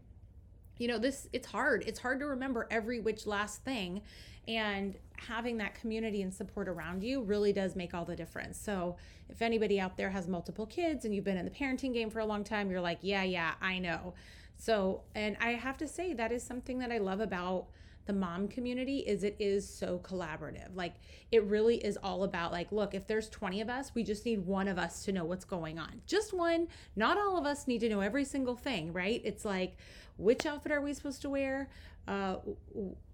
you 0.78 0.88
know 0.88 0.98
this 0.98 1.28
it's 1.34 1.48
hard. 1.48 1.84
It's 1.88 2.00
hard 2.00 2.20
to 2.20 2.26
remember 2.26 2.68
every 2.70 3.00
which 3.00 3.26
last 3.26 3.64
thing 3.64 4.02
and 4.48 4.96
having 5.18 5.58
that 5.58 5.76
community 5.76 6.22
and 6.22 6.34
support 6.34 6.70
around 6.70 7.04
you 7.04 7.22
really 7.22 7.52
does 7.52 7.76
make 7.76 7.94
all 7.94 8.06
the 8.06 8.16
difference. 8.16 8.58
So 8.58 8.96
if 9.30 9.42
anybody 9.42 9.80
out 9.80 9.98
there 9.98 10.10
has 10.10 10.28
multiple 10.28 10.66
kids 10.66 11.06
and 11.06 11.14
you've 11.14 11.26
been 11.26 11.38
in 11.38 11.46
the 11.46 11.52
parenting 11.52 11.94
game 11.94 12.10
for 12.10 12.20
a 12.20 12.26
long 12.26 12.44
time 12.44 12.70
you're 12.72 12.82
like 12.82 13.00
yeah 13.02 13.24
yeah 13.24 13.54
i 13.62 13.80
know. 13.80 14.14
So 14.58 15.02
and 15.16 15.38
i 15.40 15.52
have 15.52 15.78
to 15.78 15.88
say 15.88 16.14
that 16.14 16.32
is 16.32 16.44
something 16.44 16.80
that 16.80 16.92
i 16.92 16.98
love 16.98 17.20
about 17.20 17.68
the 18.08 18.14
mom 18.14 18.48
community 18.48 19.00
is 19.00 19.24
it 19.24 19.36
is 19.38 19.68
so 19.68 20.00
collaborative. 20.00 20.70
Like 20.74 20.96
it 21.32 21.44
really 21.44 21.76
is 21.76 21.98
all 22.02 22.24
about 22.24 22.52
like 22.52 22.72
look, 22.72 22.96
if 22.96 23.06
there's 23.06 23.30
20 23.30 23.62
of 23.62 23.70
us, 23.70 23.92
we 23.94 24.04
just 24.04 24.26
need 24.26 24.46
one 24.46 24.68
of 24.68 24.80
us 24.80 25.04
to 25.06 25.12
know 25.12 25.26
what's 25.26 25.46
going 25.46 25.78
on. 25.78 26.02
Just 26.08 26.34
one. 26.34 26.68
Not 26.96 27.18
all 27.18 27.38
of 27.38 27.46
us 27.46 27.68
need 27.68 27.80
to 27.80 27.90
know 27.90 28.00
every 28.00 28.26
single 28.26 28.56
thing, 28.56 28.92
right? 28.94 29.22
It's 29.24 29.46
like 29.46 29.78
which 30.18 30.46
outfit 30.46 30.72
are 30.72 30.82
we 30.82 30.94
supposed 30.94 31.22
to 31.22 31.30
wear? 31.30 31.70
Uh, 32.08 32.38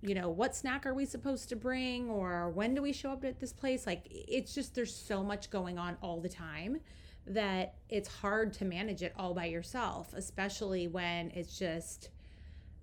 you 0.03 0.13
know, 0.13 0.29
what 0.29 0.55
snack 0.55 0.85
are 0.85 0.93
we 0.93 1.05
supposed 1.05 1.49
to 1.49 1.55
bring 1.55 2.09
or 2.09 2.51
when 2.51 2.75
do 2.75 2.81
we 2.81 2.93
show 2.93 3.11
up 3.11 3.25
at 3.25 3.39
this 3.39 3.51
place? 3.51 3.87
Like 3.87 4.05
it's 4.09 4.53
just 4.53 4.75
there's 4.75 4.95
so 4.95 5.23
much 5.23 5.49
going 5.49 5.79
on 5.79 5.97
all 6.03 6.21
the 6.21 6.29
time 6.29 6.79
that 7.25 7.75
it's 7.89 8.07
hard 8.07 8.53
to 8.53 8.65
manage 8.65 9.01
it 9.01 9.13
all 9.17 9.33
by 9.33 9.45
yourself, 9.45 10.13
especially 10.13 10.87
when 10.87 11.31
it's 11.31 11.57
just 11.57 12.09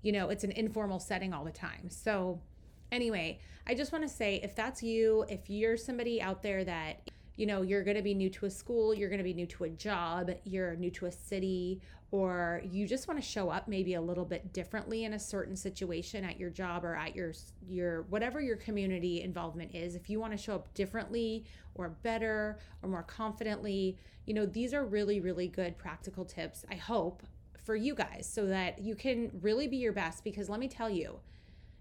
you 0.03 0.13
know, 0.13 0.29
it's 0.31 0.45
an 0.45 0.53
informal 0.53 0.99
setting 0.99 1.33
all 1.33 1.45
the 1.45 1.51
time. 1.51 1.89
So, 1.91 2.41
anyway, 2.91 3.41
I 3.67 3.75
just 3.75 3.93
want 3.93 4.03
to 4.05 4.09
say 4.09 4.41
if 4.43 4.55
that's 4.55 4.83
you, 4.83 5.25
if 5.29 5.51
you're 5.51 5.77
somebody 5.77 6.21
out 6.21 6.43
there 6.43 6.65
that, 6.65 7.11
you 7.37 7.47
know, 7.47 7.63
you're 7.63 7.85
going 7.85 7.97
to 7.97 8.03
be 8.03 8.15
new 8.15 8.31
to 8.31 8.47
a 8.47 8.51
school, 8.51 8.95
you're 8.95 9.09
going 9.09 9.19
to 9.19 9.25
be 9.25 9.35
new 9.35 9.47
to 9.47 9.65
a 9.65 9.69
job, 9.71 10.31
you're 10.45 10.77
new 10.77 10.91
to 10.91 11.07
a 11.07 11.13
city, 11.13 11.81
or 12.13 12.61
you 12.65 12.87
just 12.89 13.07
want 13.07 13.21
to 13.21 13.27
show 13.27 13.51
up 13.51 13.69
maybe 13.69 13.95
a 13.95 14.01
little 14.01 14.25
bit 14.25 14.53
differently 14.53 15.05
in 15.05 15.13
a 15.13 15.19
certain 15.19 15.55
situation 15.55 16.25
at 16.25 16.41
your 16.41 16.51
job 16.51 16.85
or 16.85 16.97
at 16.97 17.15
your 17.15 17.33
your 17.69 18.03
whatever 18.03 18.41
your 18.41 18.57
community 18.57 19.23
involvement 19.23 19.75
is 19.75 19.95
if 19.95 20.11
you 20.11 20.19
want 20.19 20.33
to 20.33 20.37
show 20.37 20.55
up 20.55 20.73
differently 20.75 21.45
or 21.75 21.91
better 22.03 22.59
or 22.83 22.89
more 22.89 23.05
confidently 23.05 23.97
you 24.27 24.35
know 24.35 24.45
these 24.45 24.75
are 24.75 24.85
really 24.85 25.21
really 25.21 25.47
good 25.47 25.79
practical 25.79 26.25
tips 26.25 26.65
i 26.71 26.75
hope 26.75 27.23
for 27.65 27.77
you 27.77 27.95
guys 27.95 28.29
so 28.31 28.47
that 28.47 28.81
you 28.81 28.95
can 28.95 29.31
really 29.41 29.69
be 29.69 29.77
your 29.77 29.93
best 29.93 30.25
because 30.25 30.49
let 30.49 30.61
me 30.61 30.69
tell 30.69 30.91
you, 30.91 31.19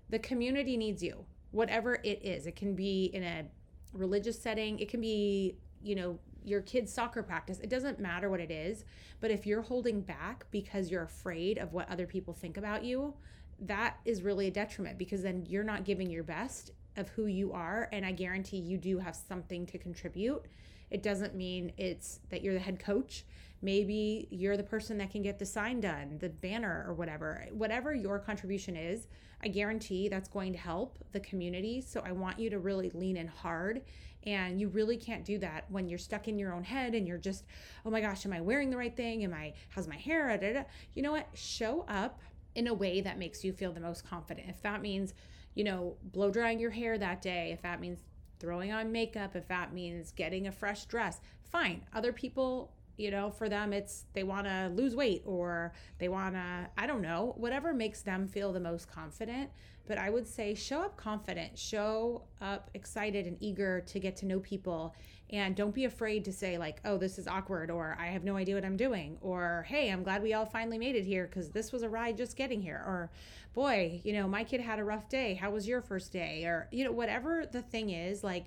the 0.09 0.19
community 0.19 0.77
needs 0.77 1.03
you, 1.03 1.25
whatever 1.51 1.99
it 2.03 2.19
is. 2.23 2.47
It 2.47 2.55
can 2.55 2.75
be 2.75 3.05
in 3.13 3.23
a 3.23 3.45
religious 3.93 4.39
setting, 4.39 4.79
it 4.79 4.89
can 4.89 5.01
be, 5.01 5.57
you 5.81 5.95
know, 5.95 6.19
your 6.43 6.61
kid's 6.61 6.91
soccer 6.91 7.21
practice. 7.21 7.59
It 7.59 7.69
doesn't 7.69 7.99
matter 7.99 8.29
what 8.29 8.39
it 8.39 8.51
is, 8.51 8.85
but 9.19 9.29
if 9.29 9.45
you're 9.45 9.61
holding 9.61 10.01
back 10.01 10.45
because 10.51 10.89
you're 10.89 11.03
afraid 11.03 11.57
of 11.57 11.73
what 11.73 11.89
other 11.89 12.07
people 12.07 12.33
think 12.33 12.57
about 12.57 12.83
you, 12.83 13.13
that 13.61 13.97
is 14.05 14.21
really 14.21 14.47
a 14.47 14.51
detriment 14.51 14.97
because 14.97 15.21
then 15.21 15.45
you're 15.47 15.63
not 15.63 15.83
giving 15.83 16.09
your 16.09 16.23
best 16.23 16.71
of 16.97 17.09
who 17.09 17.25
you 17.25 17.51
are 17.51 17.89
and 17.91 18.05
I 18.05 18.11
guarantee 18.11 18.57
you 18.57 18.77
do 18.77 18.99
have 18.99 19.15
something 19.15 19.65
to 19.67 19.77
contribute. 19.77 20.45
It 20.91 21.03
doesn't 21.03 21.35
mean 21.35 21.73
it's 21.77 22.19
that 22.29 22.41
you're 22.43 22.53
the 22.53 22.59
head 22.59 22.79
coach 22.79 23.25
maybe 23.61 24.27
you're 24.31 24.57
the 24.57 24.63
person 24.63 24.97
that 24.97 25.11
can 25.11 25.21
get 25.21 25.39
the 25.39 25.45
sign 25.45 25.79
done, 25.81 26.17
the 26.19 26.29
banner 26.29 26.85
or 26.87 26.93
whatever. 26.93 27.45
Whatever 27.51 27.93
your 27.93 28.19
contribution 28.19 28.75
is, 28.75 29.07
I 29.43 29.47
guarantee 29.47 30.07
that's 30.07 30.29
going 30.29 30.53
to 30.53 30.59
help 30.59 30.97
the 31.11 31.19
community. 31.19 31.81
So 31.81 32.01
I 32.05 32.11
want 32.11 32.39
you 32.39 32.49
to 32.49 32.59
really 32.59 32.89
lean 32.93 33.17
in 33.17 33.27
hard. 33.27 33.81
And 34.25 34.59
you 34.59 34.67
really 34.67 34.97
can't 34.97 35.23
do 35.23 35.37
that 35.39 35.65
when 35.69 35.87
you're 35.87 35.99
stuck 35.99 36.27
in 36.27 36.37
your 36.37 36.53
own 36.53 36.63
head 36.63 36.93
and 36.93 37.07
you're 37.07 37.17
just, 37.17 37.45
oh 37.85 37.89
my 37.89 38.01
gosh, 38.01 38.25
am 38.25 38.33
I 38.33 38.41
wearing 38.41 38.69
the 38.69 38.77
right 38.77 38.95
thing? 38.95 39.23
Am 39.23 39.33
I, 39.33 39.53
how's 39.69 39.87
my 39.87 39.95
hair? 39.95 40.37
Da, 40.37 40.53
da. 40.53 40.63
You 40.93 41.03
know 41.03 41.13
what? 41.13 41.27
Show 41.33 41.85
up 41.87 42.19
in 42.55 42.67
a 42.67 42.73
way 42.73 42.99
that 43.01 43.17
makes 43.17 43.43
you 43.43 43.53
feel 43.53 43.71
the 43.71 43.79
most 43.79 44.05
confident. 44.05 44.49
If 44.49 44.61
that 44.63 44.81
means, 44.81 45.13
you 45.55 45.63
know, 45.63 45.95
blow 46.03 46.31
drying 46.31 46.59
your 46.59 46.71
hair 46.71 46.97
that 46.97 47.21
day, 47.21 47.51
if 47.53 47.61
that 47.61 47.79
means 47.79 47.99
throwing 48.39 48.71
on 48.71 48.91
makeup, 48.91 49.35
if 49.35 49.47
that 49.47 49.73
means 49.73 50.11
getting 50.11 50.47
a 50.47 50.51
fresh 50.51 50.85
dress, 50.85 51.19
fine. 51.43 51.83
Other 51.93 52.13
people 52.13 52.71
you 52.99 53.09
know 53.11 53.31
for 53.31 53.49
them 53.49 53.73
it's 53.73 54.05
they 54.13 54.23
want 54.23 54.45
to 54.45 54.69
lose 54.75 54.95
weight 54.95 55.23
or 55.25 55.73
they 55.97 56.09
want 56.09 56.35
to 56.35 56.69
i 56.77 56.85
don't 56.85 57.01
know 57.01 57.33
whatever 57.37 57.73
makes 57.73 58.01
them 58.01 58.27
feel 58.27 58.51
the 58.51 58.59
most 58.59 58.91
confident 58.91 59.49
but 59.87 59.97
i 59.97 60.09
would 60.09 60.27
say 60.27 60.53
show 60.53 60.81
up 60.81 60.97
confident 60.97 61.57
show 61.57 62.23
up 62.41 62.69
excited 62.73 63.25
and 63.25 63.37
eager 63.39 63.81
to 63.81 63.99
get 63.99 64.15
to 64.15 64.25
know 64.25 64.39
people 64.39 64.93
And 65.31 65.55
don't 65.55 65.75
be 65.75 65.85
afraid 65.85 66.25
to 66.25 66.33
say, 66.33 66.57
like, 66.57 66.81
oh, 66.85 66.97
this 66.97 67.19
is 67.19 67.27
awkward, 67.27 67.69
or 67.69 67.95
I 67.99 68.07
have 68.07 68.23
no 68.23 68.35
idea 68.35 68.55
what 68.55 68.65
I'm 68.65 68.77
doing, 68.77 69.17
or 69.21 69.63
hey, 69.67 69.91
I'm 69.91 70.01
glad 70.03 70.23
we 70.23 70.33
all 70.33 70.45
finally 70.45 70.79
made 70.79 70.95
it 70.95 71.05
here 71.05 71.27
because 71.27 71.51
this 71.51 71.71
was 71.71 71.83
a 71.83 71.89
ride 71.89 72.17
just 72.17 72.35
getting 72.35 72.61
here, 72.61 72.81
or 72.83 73.11
boy, 73.53 74.01
you 74.03 74.13
know, 74.13 74.27
my 74.27 74.43
kid 74.43 74.59
had 74.61 74.79
a 74.79 74.83
rough 74.83 75.07
day. 75.07 75.35
How 75.35 75.51
was 75.51 75.67
your 75.67 75.81
first 75.81 76.11
day? 76.11 76.45
Or, 76.45 76.67
you 76.71 76.83
know, 76.83 76.91
whatever 76.91 77.45
the 77.45 77.61
thing 77.61 77.91
is, 77.91 78.23
like, 78.23 78.45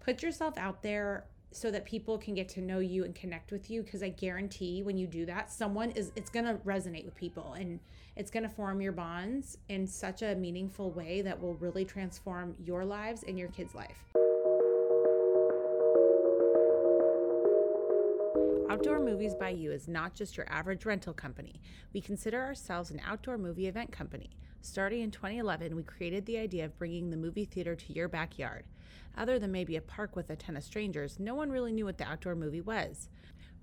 put 0.00 0.22
yourself 0.22 0.58
out 0.58 0.82
there 0.82 1.26
so 1.56 1.70
that 1.70 1.86
people 1.86 2.18
can 2.18 2.34
get 2.34 2.48
to 2.50 2.60
know 2.60 2.80
you 2.80 3.04
and 3.04 3.14
connect 3.14 3.50
with 3.50 3.70
you 3.70 3.82
because 3.82 4.02
I 4.02 4.10
guarantee 4.10 4.82
when 4.82 4.98
you 4.98 5.06
do 5.06 5.24
that 5.26 5.50
someone 5.50 5.90
is 5.92 6.12
it's 6.14 6.28
going 6.28 6.44
to 6.44 6.54
resonate 6.66 7.06
with 7.06 7.14
people 7.14 7.54
and 7.54 7.80
it's 8.14 8.30
going 8.30 8.42
to 8.42 8.48
form 8.48 8.80
your 8.80 8.92
bonds 8.92 9.56
in 9.68 9.86
such 9.86 10.22
a 10.22 10.34
meaningful 10.34 10.90
way 10.90 11.22
that 11.22 11.40
will 11.40 11.54
really 11.54 11.84
transform 11.84 12.54
your 12.62 12.84
lives 12.84 13.24
and 13.26 13.38
your 13.38 13.48
kids' 13.48 13.74
life. 13.74 14.04
Outdoor 18.68 19.00
Movies 19.00 19.34
by 19.34 19.50
You 19.50 19.72
is 19.72 19.88
not 19.88 20.14
just 20.14 20.36
your 20.36 20.46
average 20.50 20.84
rental 20.84 21.14
company. 21.14 21.60
We 21.94 22.00
consider 22.02 22.42
ourselves 22.42 22.90
an 22.90 23.00
outdoor 23.06 23.38
movie 23.38 23.66
event 23.66 23.92
company. 23.92 24.30
Starting 24.66 25.02
in 25.02 25.12
2011, 25.12 25.76
we 25.76 25.84
created 25.84 26.26
the 26.26 26.36
idea 26.36 26.64
of 26.64 26.76
bringing 26.76 27.08
the 27.08 27.16
movie 27.16 27.44
theater 27.44 27.76
to 27.76 27.92
your 27.92 28.08
backyard. 28.08 28.64
Other 29.16 29.38
than 29.38 29.52
maybe 29.52 29.76
a 29.76 29.80
park 29.80 30.16
with 30.16 30.28
a 30.28 30.34
ton 30.34 30.56
of 30.56 30.64
strangers, 30.64 31.20
no 31.20 31.36
one 31.36 31.50
really 31.50 31.72
knew 31.72 31.84
what 31.84 31.98
the 31.98 32.04
outdoor 32.04 32.34
movie 32.34 32.60
was. 32.60 33.08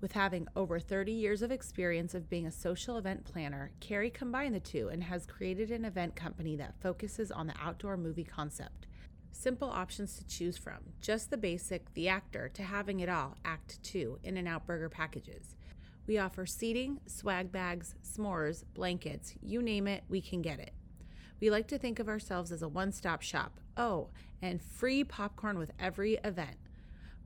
With 0.00 0.12
having 0.12 0.48
over 0.56 0.80
30 0.80 1.12
years 1.12 1.42
of 1.42 1.52
experience 1.52 2.14
of 2.14 2.30
being 2.30 2.46
a 2.46 2.50
social 2.50 2.96
event 2.96 3.26
planner, 3.26 3.70
Carrie 3.80 4.08
combined 4.08 4.54
the 4.54 4.60
two 4.60 4.88
and 4.88 5.04
has 5.04 5.26
created 5.26 5.70
an 5.70 5.84
event 5.84 6.16
company 6.16 6.56
that 6.56 6.80
focuses 6.80 7.30
on 7.30 7.48
the 7.48 7.54
outdoor 7.62 7.98
movie 7.98 8.24
concept. 8.24 8.86
Simple 9.30 9.68
options 9.68 10.16
to 10.16 10.26
choose 10.26 10.56
from, 10.56 10.78
just 11.02 11.28
the 11.28 11.36
basic, 11.36 11.92
the 11.92 12.08
actor, 12.08 12.48
to 12.54 12.62
having 12.62 13.00
it 13.00 13.10
all, 13.10 13.36
Act 13.44 13.78
2, 13.82 14.20
in 14.24 14.38
and 14.38 14.48
out 14.48 14.66
burger 14.66 14.88
packages. 14.88 15.54
We 16.06 16.16
offer 16.16 16.46
seating, 16.46 17.00
swag 17.06 17.52
bags, 17.52 17.94
s'mores, 18.02 18.64
blankets, 18.72 19.34
you 19.42 19.60
name 19.60 19.86
it, 19.86 20.04
we 20.08 20.22
can 20.22 20.40
get 20.40 20.58
it. 20.58 20.72
We 21.44 21.50
like 21.50 21.68
to 21.68 21.78
think 21.78 21.98
of 21.98 22.08
ourselves 22.08 22.52
as 22.52 22.62
a 22.62 22.68
one 22.68 22.90
stop 22.90 23.20
shop. 23.20 23.60
Oh, 23.76 24.08
and 24.40 24.62
free 24.62 25.04
popcorn 25.04 25.58
with 25.58 25.72
every 25.78 26.14
event. 26.24 26.56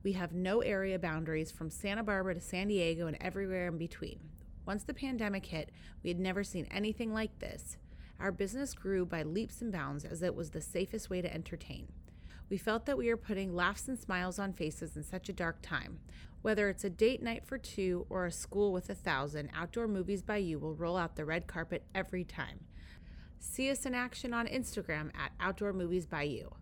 We 0.03 0.11
have 0.11 0.33
no 0.33 0.59
area 0.59 0.99
boundaries 0.99 1.53
from 1.53 1.69
Santa 1.69 2.03
Barbara 2.03 2.33
to 2.33 2.41
San 2.41 2.67
Diego 2.67 3.07
and 3.07 3.15
everywhere 3.21 3.69
in 3.69 3.77
between. 3.77 4.19
Once 4.65 4.83
the 4.83 4.93
pandemic 4.93 5.45
hit, 5.45 5.71
we 6.03 6.09
had 6.09 6.19
never 6.19 6.43
seen 6.43 6.67
anything 6.69 7.13
like 7.13 7.39
this. 7.39 7.77
Our 8.19 8.33
business 8.33 8.73
grew 8.73 9.05
by 9.05 9.23
leaps 9.23 9.61
and 9.61 9.71
bounds 9.71 10.03
as 10.03 10.21
it 10.21 10.35
was 10.35 10.49
the 10.49 10.59
safest 10.59 11.09
way 11.09 11.21
to 11.21 11.33
entertain. 11.33 11.87
We 12.49 12.57
felt 12.57 12.87
that 12.87 12.97
we 12.97 13.07
were 13.07 13.15
putting 13.15 13.55
laughs 13.55 13.87
and 13.87 13.97
smiles 13.97 14.37
on 14.37 14.51
faces 14.51 14.97
in 14.97 15.03
such 15.03 15.29
a 15.29 15.33
dark 15.33 15.61
time. 15.61 15.99
Whether 16.41 16.67
it's 16.67 16.83
a 16.83 16.89
date 16.89 17.23
night 17.23 17.45
for 17.45 17.57
two 17.57 18.05
or 18.09 18.25
a 18.25 18.33
school 18.33 18.73
with 18.73 18.89
a 18.89 18.95
thousand, 18.95 19.51
Outdoor 19.55 19.87
Movies 19.87 20.21
by 20.21 20.37
You 20.37 20.59
will 20.59 20.75
roll 20.75 20.97
out 20.97 21.15
the 21.15 21.23
red 21.23 21.47
carpet 21.47 21.85
every 21.95 22.25
time. 22.25 22.59
See 23.39 23.71
us 23.71 23.85
in 23.85 23.95
action 23.95 24.33
on 24.33 24.47
Instagram 24.47 25.11
at 25.15 25.31
Outdoor 25.39 25.73
Movies 25.73 26.05
by 26.05 26.23
You. 26.23 26.53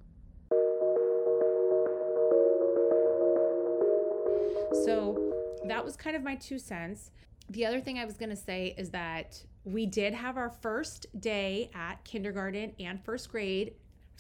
So 4.86 5.34
that 5.66 5.84
was 5.84 5.96
kind 5.96 6.16
of 6.16 6.24
my 6.24 6.36
two 6.36 6.60
cents. 6.60 7.12
The 7.50 7.66
other 7.66 7.82
thing 7.82 7.98
I 7.98 8.06
was 8.06 8.16
going 8.16 8.30
to 8.30 8.36
say 8.36 8.76
is 8.78 8.92
that 8.92 9.44
we 9.64 9.86
did 9.86 10.14
have 10.14 10.38
our 10.38 10.50
first 10.50 11.08
day 11.20 11.72
at 11.74 12.04
kindergarten 12.04 12.74
and 12.80 13.04
first 13.04 13.30
grade. 13.30 13.74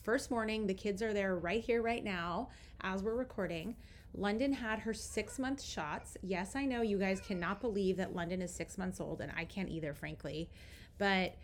First 0.03 0.31
morning, 0.31 0.65
the 0.67 0.73
kids 0.73 1.01
are 1.01 1.13
there 1.13 1.35
right 1.35 1.63
here, 1.63 1.81
right 1.81 2.03
now, 2.03 2.49
as 2.81 3.03
we're 3.03 3.15
recording. 3.15 3.75
London 4.13 4.51
had 4.51 4.79
her 4.79 4.93
six 4.93 5.37
month 5.37 5.61
shots. 5.61 6.17
Yes, 6.23 6.55
I 6.55 6.65
know 6.65 6.81
you 6.81 6.97
guys 6.97 7.19
cannot 7.19 7.61
believe 7.61 7.97
that 7.97 8.15
London 8.15 8.41
is 8.41 8.53
six 8.53 8.77
months 8.77 8.99
old, 8.99 9.21
and 9.21 9.31
I 9.37 9.45
can't 9.45 9.69
either, 9.69 9.93
frankly. 9.93 10.49
But 10.97 11.35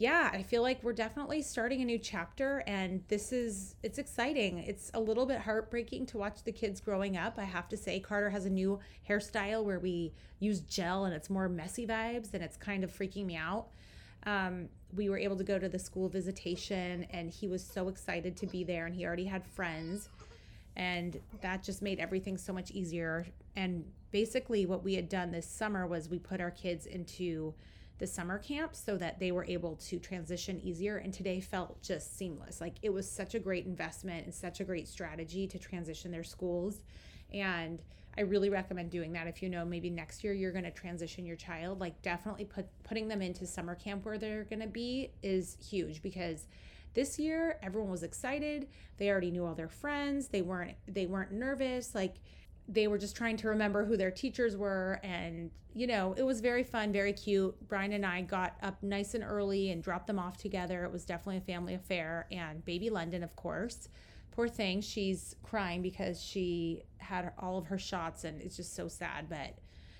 yeah, 0.00 0.30
I 0.32 0.42
feel 0.42 0.62
like 0.62 0.82
we're 0.82 0.94
definitely 0.94 1.42
starting 1.42 1.82
a 1.82 1.84
new 1.84 1.98
chapter 1.98 2.64
and 2.66 3.04
this 3.08 3.34
is 3.34 3.74
it's 3.82 3.98
exciting. 3.98 4.60
It's 4.60 4.90
a 4.94 4.98
little 4.98 5.26
bit 5.26 5.40
heartbreaking 5.40 6.06
to 6.06 6.16
watch 6.16 6.42
the 6.42 6.52
kids 6.52 6.80
growing 6.80 7.18
up. 7.18 7.34
I 7.36 7.44
have 7.44 7.68
to 7.68 7.76
say 7.76 8.00
Carter 8.00 8.30
has 8.30 8.46
a 8.46 8.50
new 8.50 8.78
hairstyle 9.06 9.62
where 9.62 9.78
we 9.78 10.14
use 10.38 10.60
gel 10.60 11.04
and 11.04 11.14
it's 11.14 11.28
more 11.28 11.50
messy 11.50 11.86
vibes 11.86 12.32
and 12.32 12.42
it's 12.42 12.56
kind 12.56 12.82
of 12.82 12.90
freaking 12.90 13.26
me 13.26 13.36
out. 13.36 13.66
Um, 14.24 14.70
we 14.96 15.10
were 15.10 15.18
able 15.18 15.36
to 15.36 15.44
go 15.44 15.58
to 15.58 15.68
the 15.68 15.78
school 15.78 16.08
visitation 16.08 17.06
and 17.10 17.30
he 17.30 17.46
was 17.46 17.62
so 17.62 17.88
excited 17.88 18.38
to 18.38 18.46
be 18.46 18.64
there 18.64 18.86
and 18.86 18.94
he 18.94 19.04
already 19.04 19.26
had 19.26 19.46
friends 19.46 20.08
and 20.76 21.20
that 21.42 21.62
just 21.62 21.82
made 21.82 22.00
everything 22.00 22.38
so 22.38 22.54
much 22.54 22.70
easier 22.70 23.26
and 23.54 23.84
basically 24.12 24.64
what 24.64 24.82
we 24.82 24.94
had 24.94 25.10
done 25.10 25.30
this 25.30 25.46
summer 25.46 25.86
was 25.86 26.08
we 26.08 26.18
put 26.18 26.40
our 26.40 26.50
kids 26.50 26.86
into 26.86 27.52
the 28.00 28.06
summer 28.06 28.38
camp 28.38 28.74
so 28.74 28.96
that 28.96 29.20
they 29.20 29.30
were 29.30 29.44
able 29.44 29.76
to 29.76 29.98
transition 29.98 30.58
easier. 30.60 30.96
And 30.96 31.12
today 31.12 31.38
felt 31.38 31.80
just 31.82 32.16
seamless. 32.16 32.60
Like 32.60 32.76
it 32.82 32.92
was 32.92 33.08
such 33.08 33.34
a 33.34 33.38
great 33.38 33.66
investment 33.66 34.24
and 34.24 34.34
such 34.34 34.58
a 34.60 34.64
great 34.64 34.88
strategy 34.88 35.46
to 35.46 35.58
transition 35.58 36.10
their 36.10 36.24
schools. 36.24 36.82
And 37.32 37.80
I 38.16 38.22
really 38.22 38.48
recommend 38.48 38.90
doing 38.90 39.12
that 39.12 39.28
if 39.28 39.42
you 39.42 39.48
know 39.48 39.64
maybe 39.64 39.90
next 39.90 40.24
year 40.24 40.32
you're 40.32 40.50
going 40.50 40.64
to 40.64 40.70
transition 40.70 41.26
your 41.26 41.36
child. 41.36 41.78
Like 41.78 42.00
definitely 42.02 42.46
put 42.46 42.66
putting 42.82 43.06
them 43.06 43.20
into 43.22 43.46
summer 43.46 43.74
camp 43.74 44.04
where 44.04 44.18
they're 44.18 44.44
going 44.44 44.60
to 44.60 44.66
be 44.66 45.12
is 45.22 45.56
huge 45.62 46.02
because 46.02 46.46
this 46.94 47.18
year 47.18 47.58
everyone 47.62 47.90
was 47.90 48.02
excited. 48.02 48.66
They 48.96 49.10
already 49.10 49.30
knew 49.30 49.44
all 49.44 49.54
their 49.54 49.68
friends. 49.68 50.28
They 50.28 50.42
weren't 50.42 50.76
they 50.88 51.06
weren't 51.06 51.32
nervous. 51.32 51.94
Like 51.94 52.14
they 52.70 52.86
were 52.86 52.98
just 52.98 53.16
trying 53.16 53.36
to 53.36 53.48
remember 53.48 53.84
who 53.84 53.96
their 53.96 54.12
teachers 54.12 54.56
were 54.56 55.00
and 55.02 55.50
you 55.74 55.86
know 55.86 56.14
it 56.16 56.22
was 56.22 56.40
very 56.40 56.62
fun 56.62 56.92
very 56.92 57.12
cute. 57.12 57.54
Brian 57.68 57.92
and 57.92 58.06
i 58.06 58.20
got 58.22 58.56
up 58.62 58.80
nice 58.82 59.14
and 59.14 59.24
early 59.24 59.70
and 59.70 59.82
dropped 59.82 60.06
them 60.06 60.18
off 60.18 60.36
together. 60.36 60.84
It 60.84 60.92
was 60.92 61.04
definitely 61.04 61.38
a 61.38 61.52
family 61.52 61.74
affair 61.74 62.26
and 62.30 62.64
baby 62.64 62.88
london 62.88 63.22
of 63.22 63.34
course. 63.36 63.88
Poor 64.30 64.48
thing 64.48 64.80
she's 64.80 65.34
crying 65.42 65.82
because 65.82 66.22
she 66.22 66.84
had 66.98 67.32
all 67.38 67.58
of 67.58 67.66
her 67.66 67.78
shots 67.78 68.24
and 68.24 68.40
it's 68.40 68.56
just 68.56 68.74
so 68.74 68.86
sad 68.86 69.28
but 69.28 69.58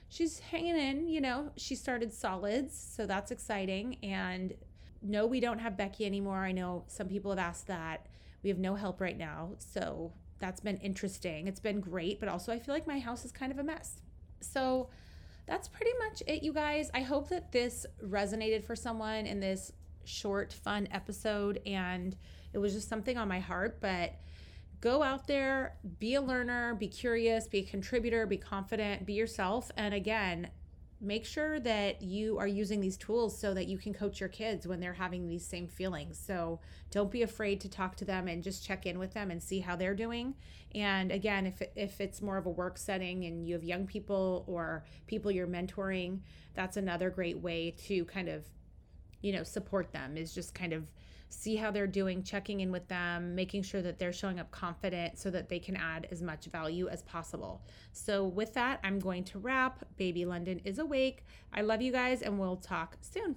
she's 0.09 0.38
hanging 0.38 0.78
in 0.78 1.09
you 1.09 1.20
know. 1.20 1.50
She 1.56 1.74
started 1.74 2.12
solids 2.12 2.78
so 2.78 3.04
that's 3.04 3.33
exciting 3.33 3.96
and 4.04 4.54
no 5.02 5.26
we 5.26 5.40
don't 5.40 5.59
have 5.59 5.76
becky 5.76 6.06
anymore. 6.06 6.38
I 6.38 6.52
know 6.52 6.85
some 6.87 7.09
people 7.09 7.33
have 7.33 7.40
asked 7.40 7.66
that. 7.66 8.06
We 8.44 8.48
have 8.48 8.59
no 8.59 8.76
help 8.76 9.00
right 9.00 9.18
now 9.18 9.50
so 9.59 10.12
that's 10.40 10.61
been 10.61 10.79
interesting. 10.79 11.46
It's 11.46 11.61
been 11.61 11.81
great, 11.81 12.18
but 12.18 12.29
also 12.29 12.53
I 12.53 12.59
feel 12.59 12.74
like 12.74 12.87
my 12.87 12.98
house 12.98 13.24
is 13.24 13.31
kind 13.33 13.53
of 13.53 13.59
a 13.59 13.62
mess. 13.62 14.00
So 14.40 14.88
that's 15.46 15.68
pretty 15.68 15.92
much 15.98 16.22
it, 16.26 16.42
you 16.42 16.53
guys. 16.53 16.90
I 16.94 17.03
hope 17.03 17.29
that 17.29 17.53
this 17.53 17.87
resonated 18.05 18.64
for 18.64 18.74
someone 18.74 19.26
in 19.26 19.40
this 19.40 19.72
short, 20.05 20.53
fun 20.53 20.88
episode. 20.90 21.61
And 21.66 22.16
it 22.53 22.59
was 22.59 22.72
just 22.72 22.88
something 22.88 23.18
on 23.18 23.29
my 23.29 23.40
heart. 23.40 23.81
But 23.81 24.14
go 24.81 25.03
out 25.03 25.26
there, 25.26 25.76
be 25.98 26.14
a 26.14 26.20
learner, 26.20 26.74
be 26.74 26.88
curious, 26.88 27.46
be 27.46 27.59
a 27.59 27.64
contributor, 27.64 28.26
be 28.26 28.38
confident, 28.38 29.07
be 29.07 29.12
yourself. 29.12 29.70
And 29.76 29.92
again, 29.92 30.50
make 31.00 31.24
sure 31.24 31.58
that 31.60 32.02
you 32.02 32.38
are 32.38 32.46
using 32.46 32.80
these 32.80 32.98
tools 32.98 33.38
so 33.38 33.54
that 33.54 33.66
you 33.66 33.78
can 33.78 33.94
coach 33.94 34.20
your 34.20 34.28
kids 34.28 34.66
when 34.66 34.80
they're 34.80 34.92
having 34.92 35.26
these 35.26 35.46
same 35.46 35.66
feelings. 35.66 36.18
So 36.18 36.60
don't 36.90 37.10
be 37.10 37.22
afraid 37.22 37.60
to 37.62 37.70
talk 37.70 37.96
to 37.96 38.04
them 38.04 38.28
and 38.28 38.42
just 38.42 38.64
check 38.64 38.84
in 38.84 38.98
with 38.98 39.14
them 39.14 39.30
and 39.30 39.42
see 39.42 39.60
how 39.60 39.76
they're 39.76 39.94
doing. 39.94 40.34
And 40.74 41.10
again, 41.10 41.46
if 41.46 41.62
if 41.74 42.00
it's 42.00 42.20
more 42.20 42.36
of 42.36 42.46
a 42.46 42.50
work 42.50 42.76
setting 42.76 43.24
and 43.24 43.46
you 43.46 43.54
have 43.54 43.64
young 43.64 43.86
people 43.86 44.44
or 44.46 44.84
people 45.06 45.30
you're 45.30 45.46
mentoring, 45.46 46.20
that's 46.54 46.76
another 46.76 47.08
great 47.08 47.38
way 47.38 47.74
to 47.86 48.04
kind 48.04 48.28
of 48.28 48.44
you 49.22 49.32
know 49.32 49.42
support 49.42 49.92
them 49.92 50.16
is 50.16 50.34
just 50.34 50.54
kind 50.54 50.72
of 50.72 50.90
see 51.30 51.56
how 51.56 51.70
they're 51.70 51.86
doing, 51.86 52.22
checking 52.22 52.60
in 52.60 52.70
with 52.70 52.86
them, 52.88 53.34
making 53.34 53.62
sure 53.62 53.82
that 53.82 53.98
they're 53.98 54.12
showing 54.12 54.38
up 54.38 54.50
confident 54.50 55.18
so 55.18 55.30
that 55.30 55.48
they 55.48 55.58
can 55.58 55.76
add 55.76 56.06
as 56.10 56.22
much 56.22 56.46
value 56.46 56.88
as 56.88 57.02
possible. 57.02 57.62
So, 57.92 58.24
with 58.26 58.52
that, 58.54 58.80
I'm 58.84 58.98
going 58.98 59.24
to 59.24 59.38
wrap. 59.38 59.84
Baby 59.96 60.24
London 60.24 60.60
is 60.64 60.78
awake. 60.78 61.24
I 61.52 61.62
love 61.62 61.80
you 61.80 61.92
guys, 61.92 62.22
and 62.22 62.38
we'll 62.38 62.56
talk 62.56 62.96
soon. 63.00 63.36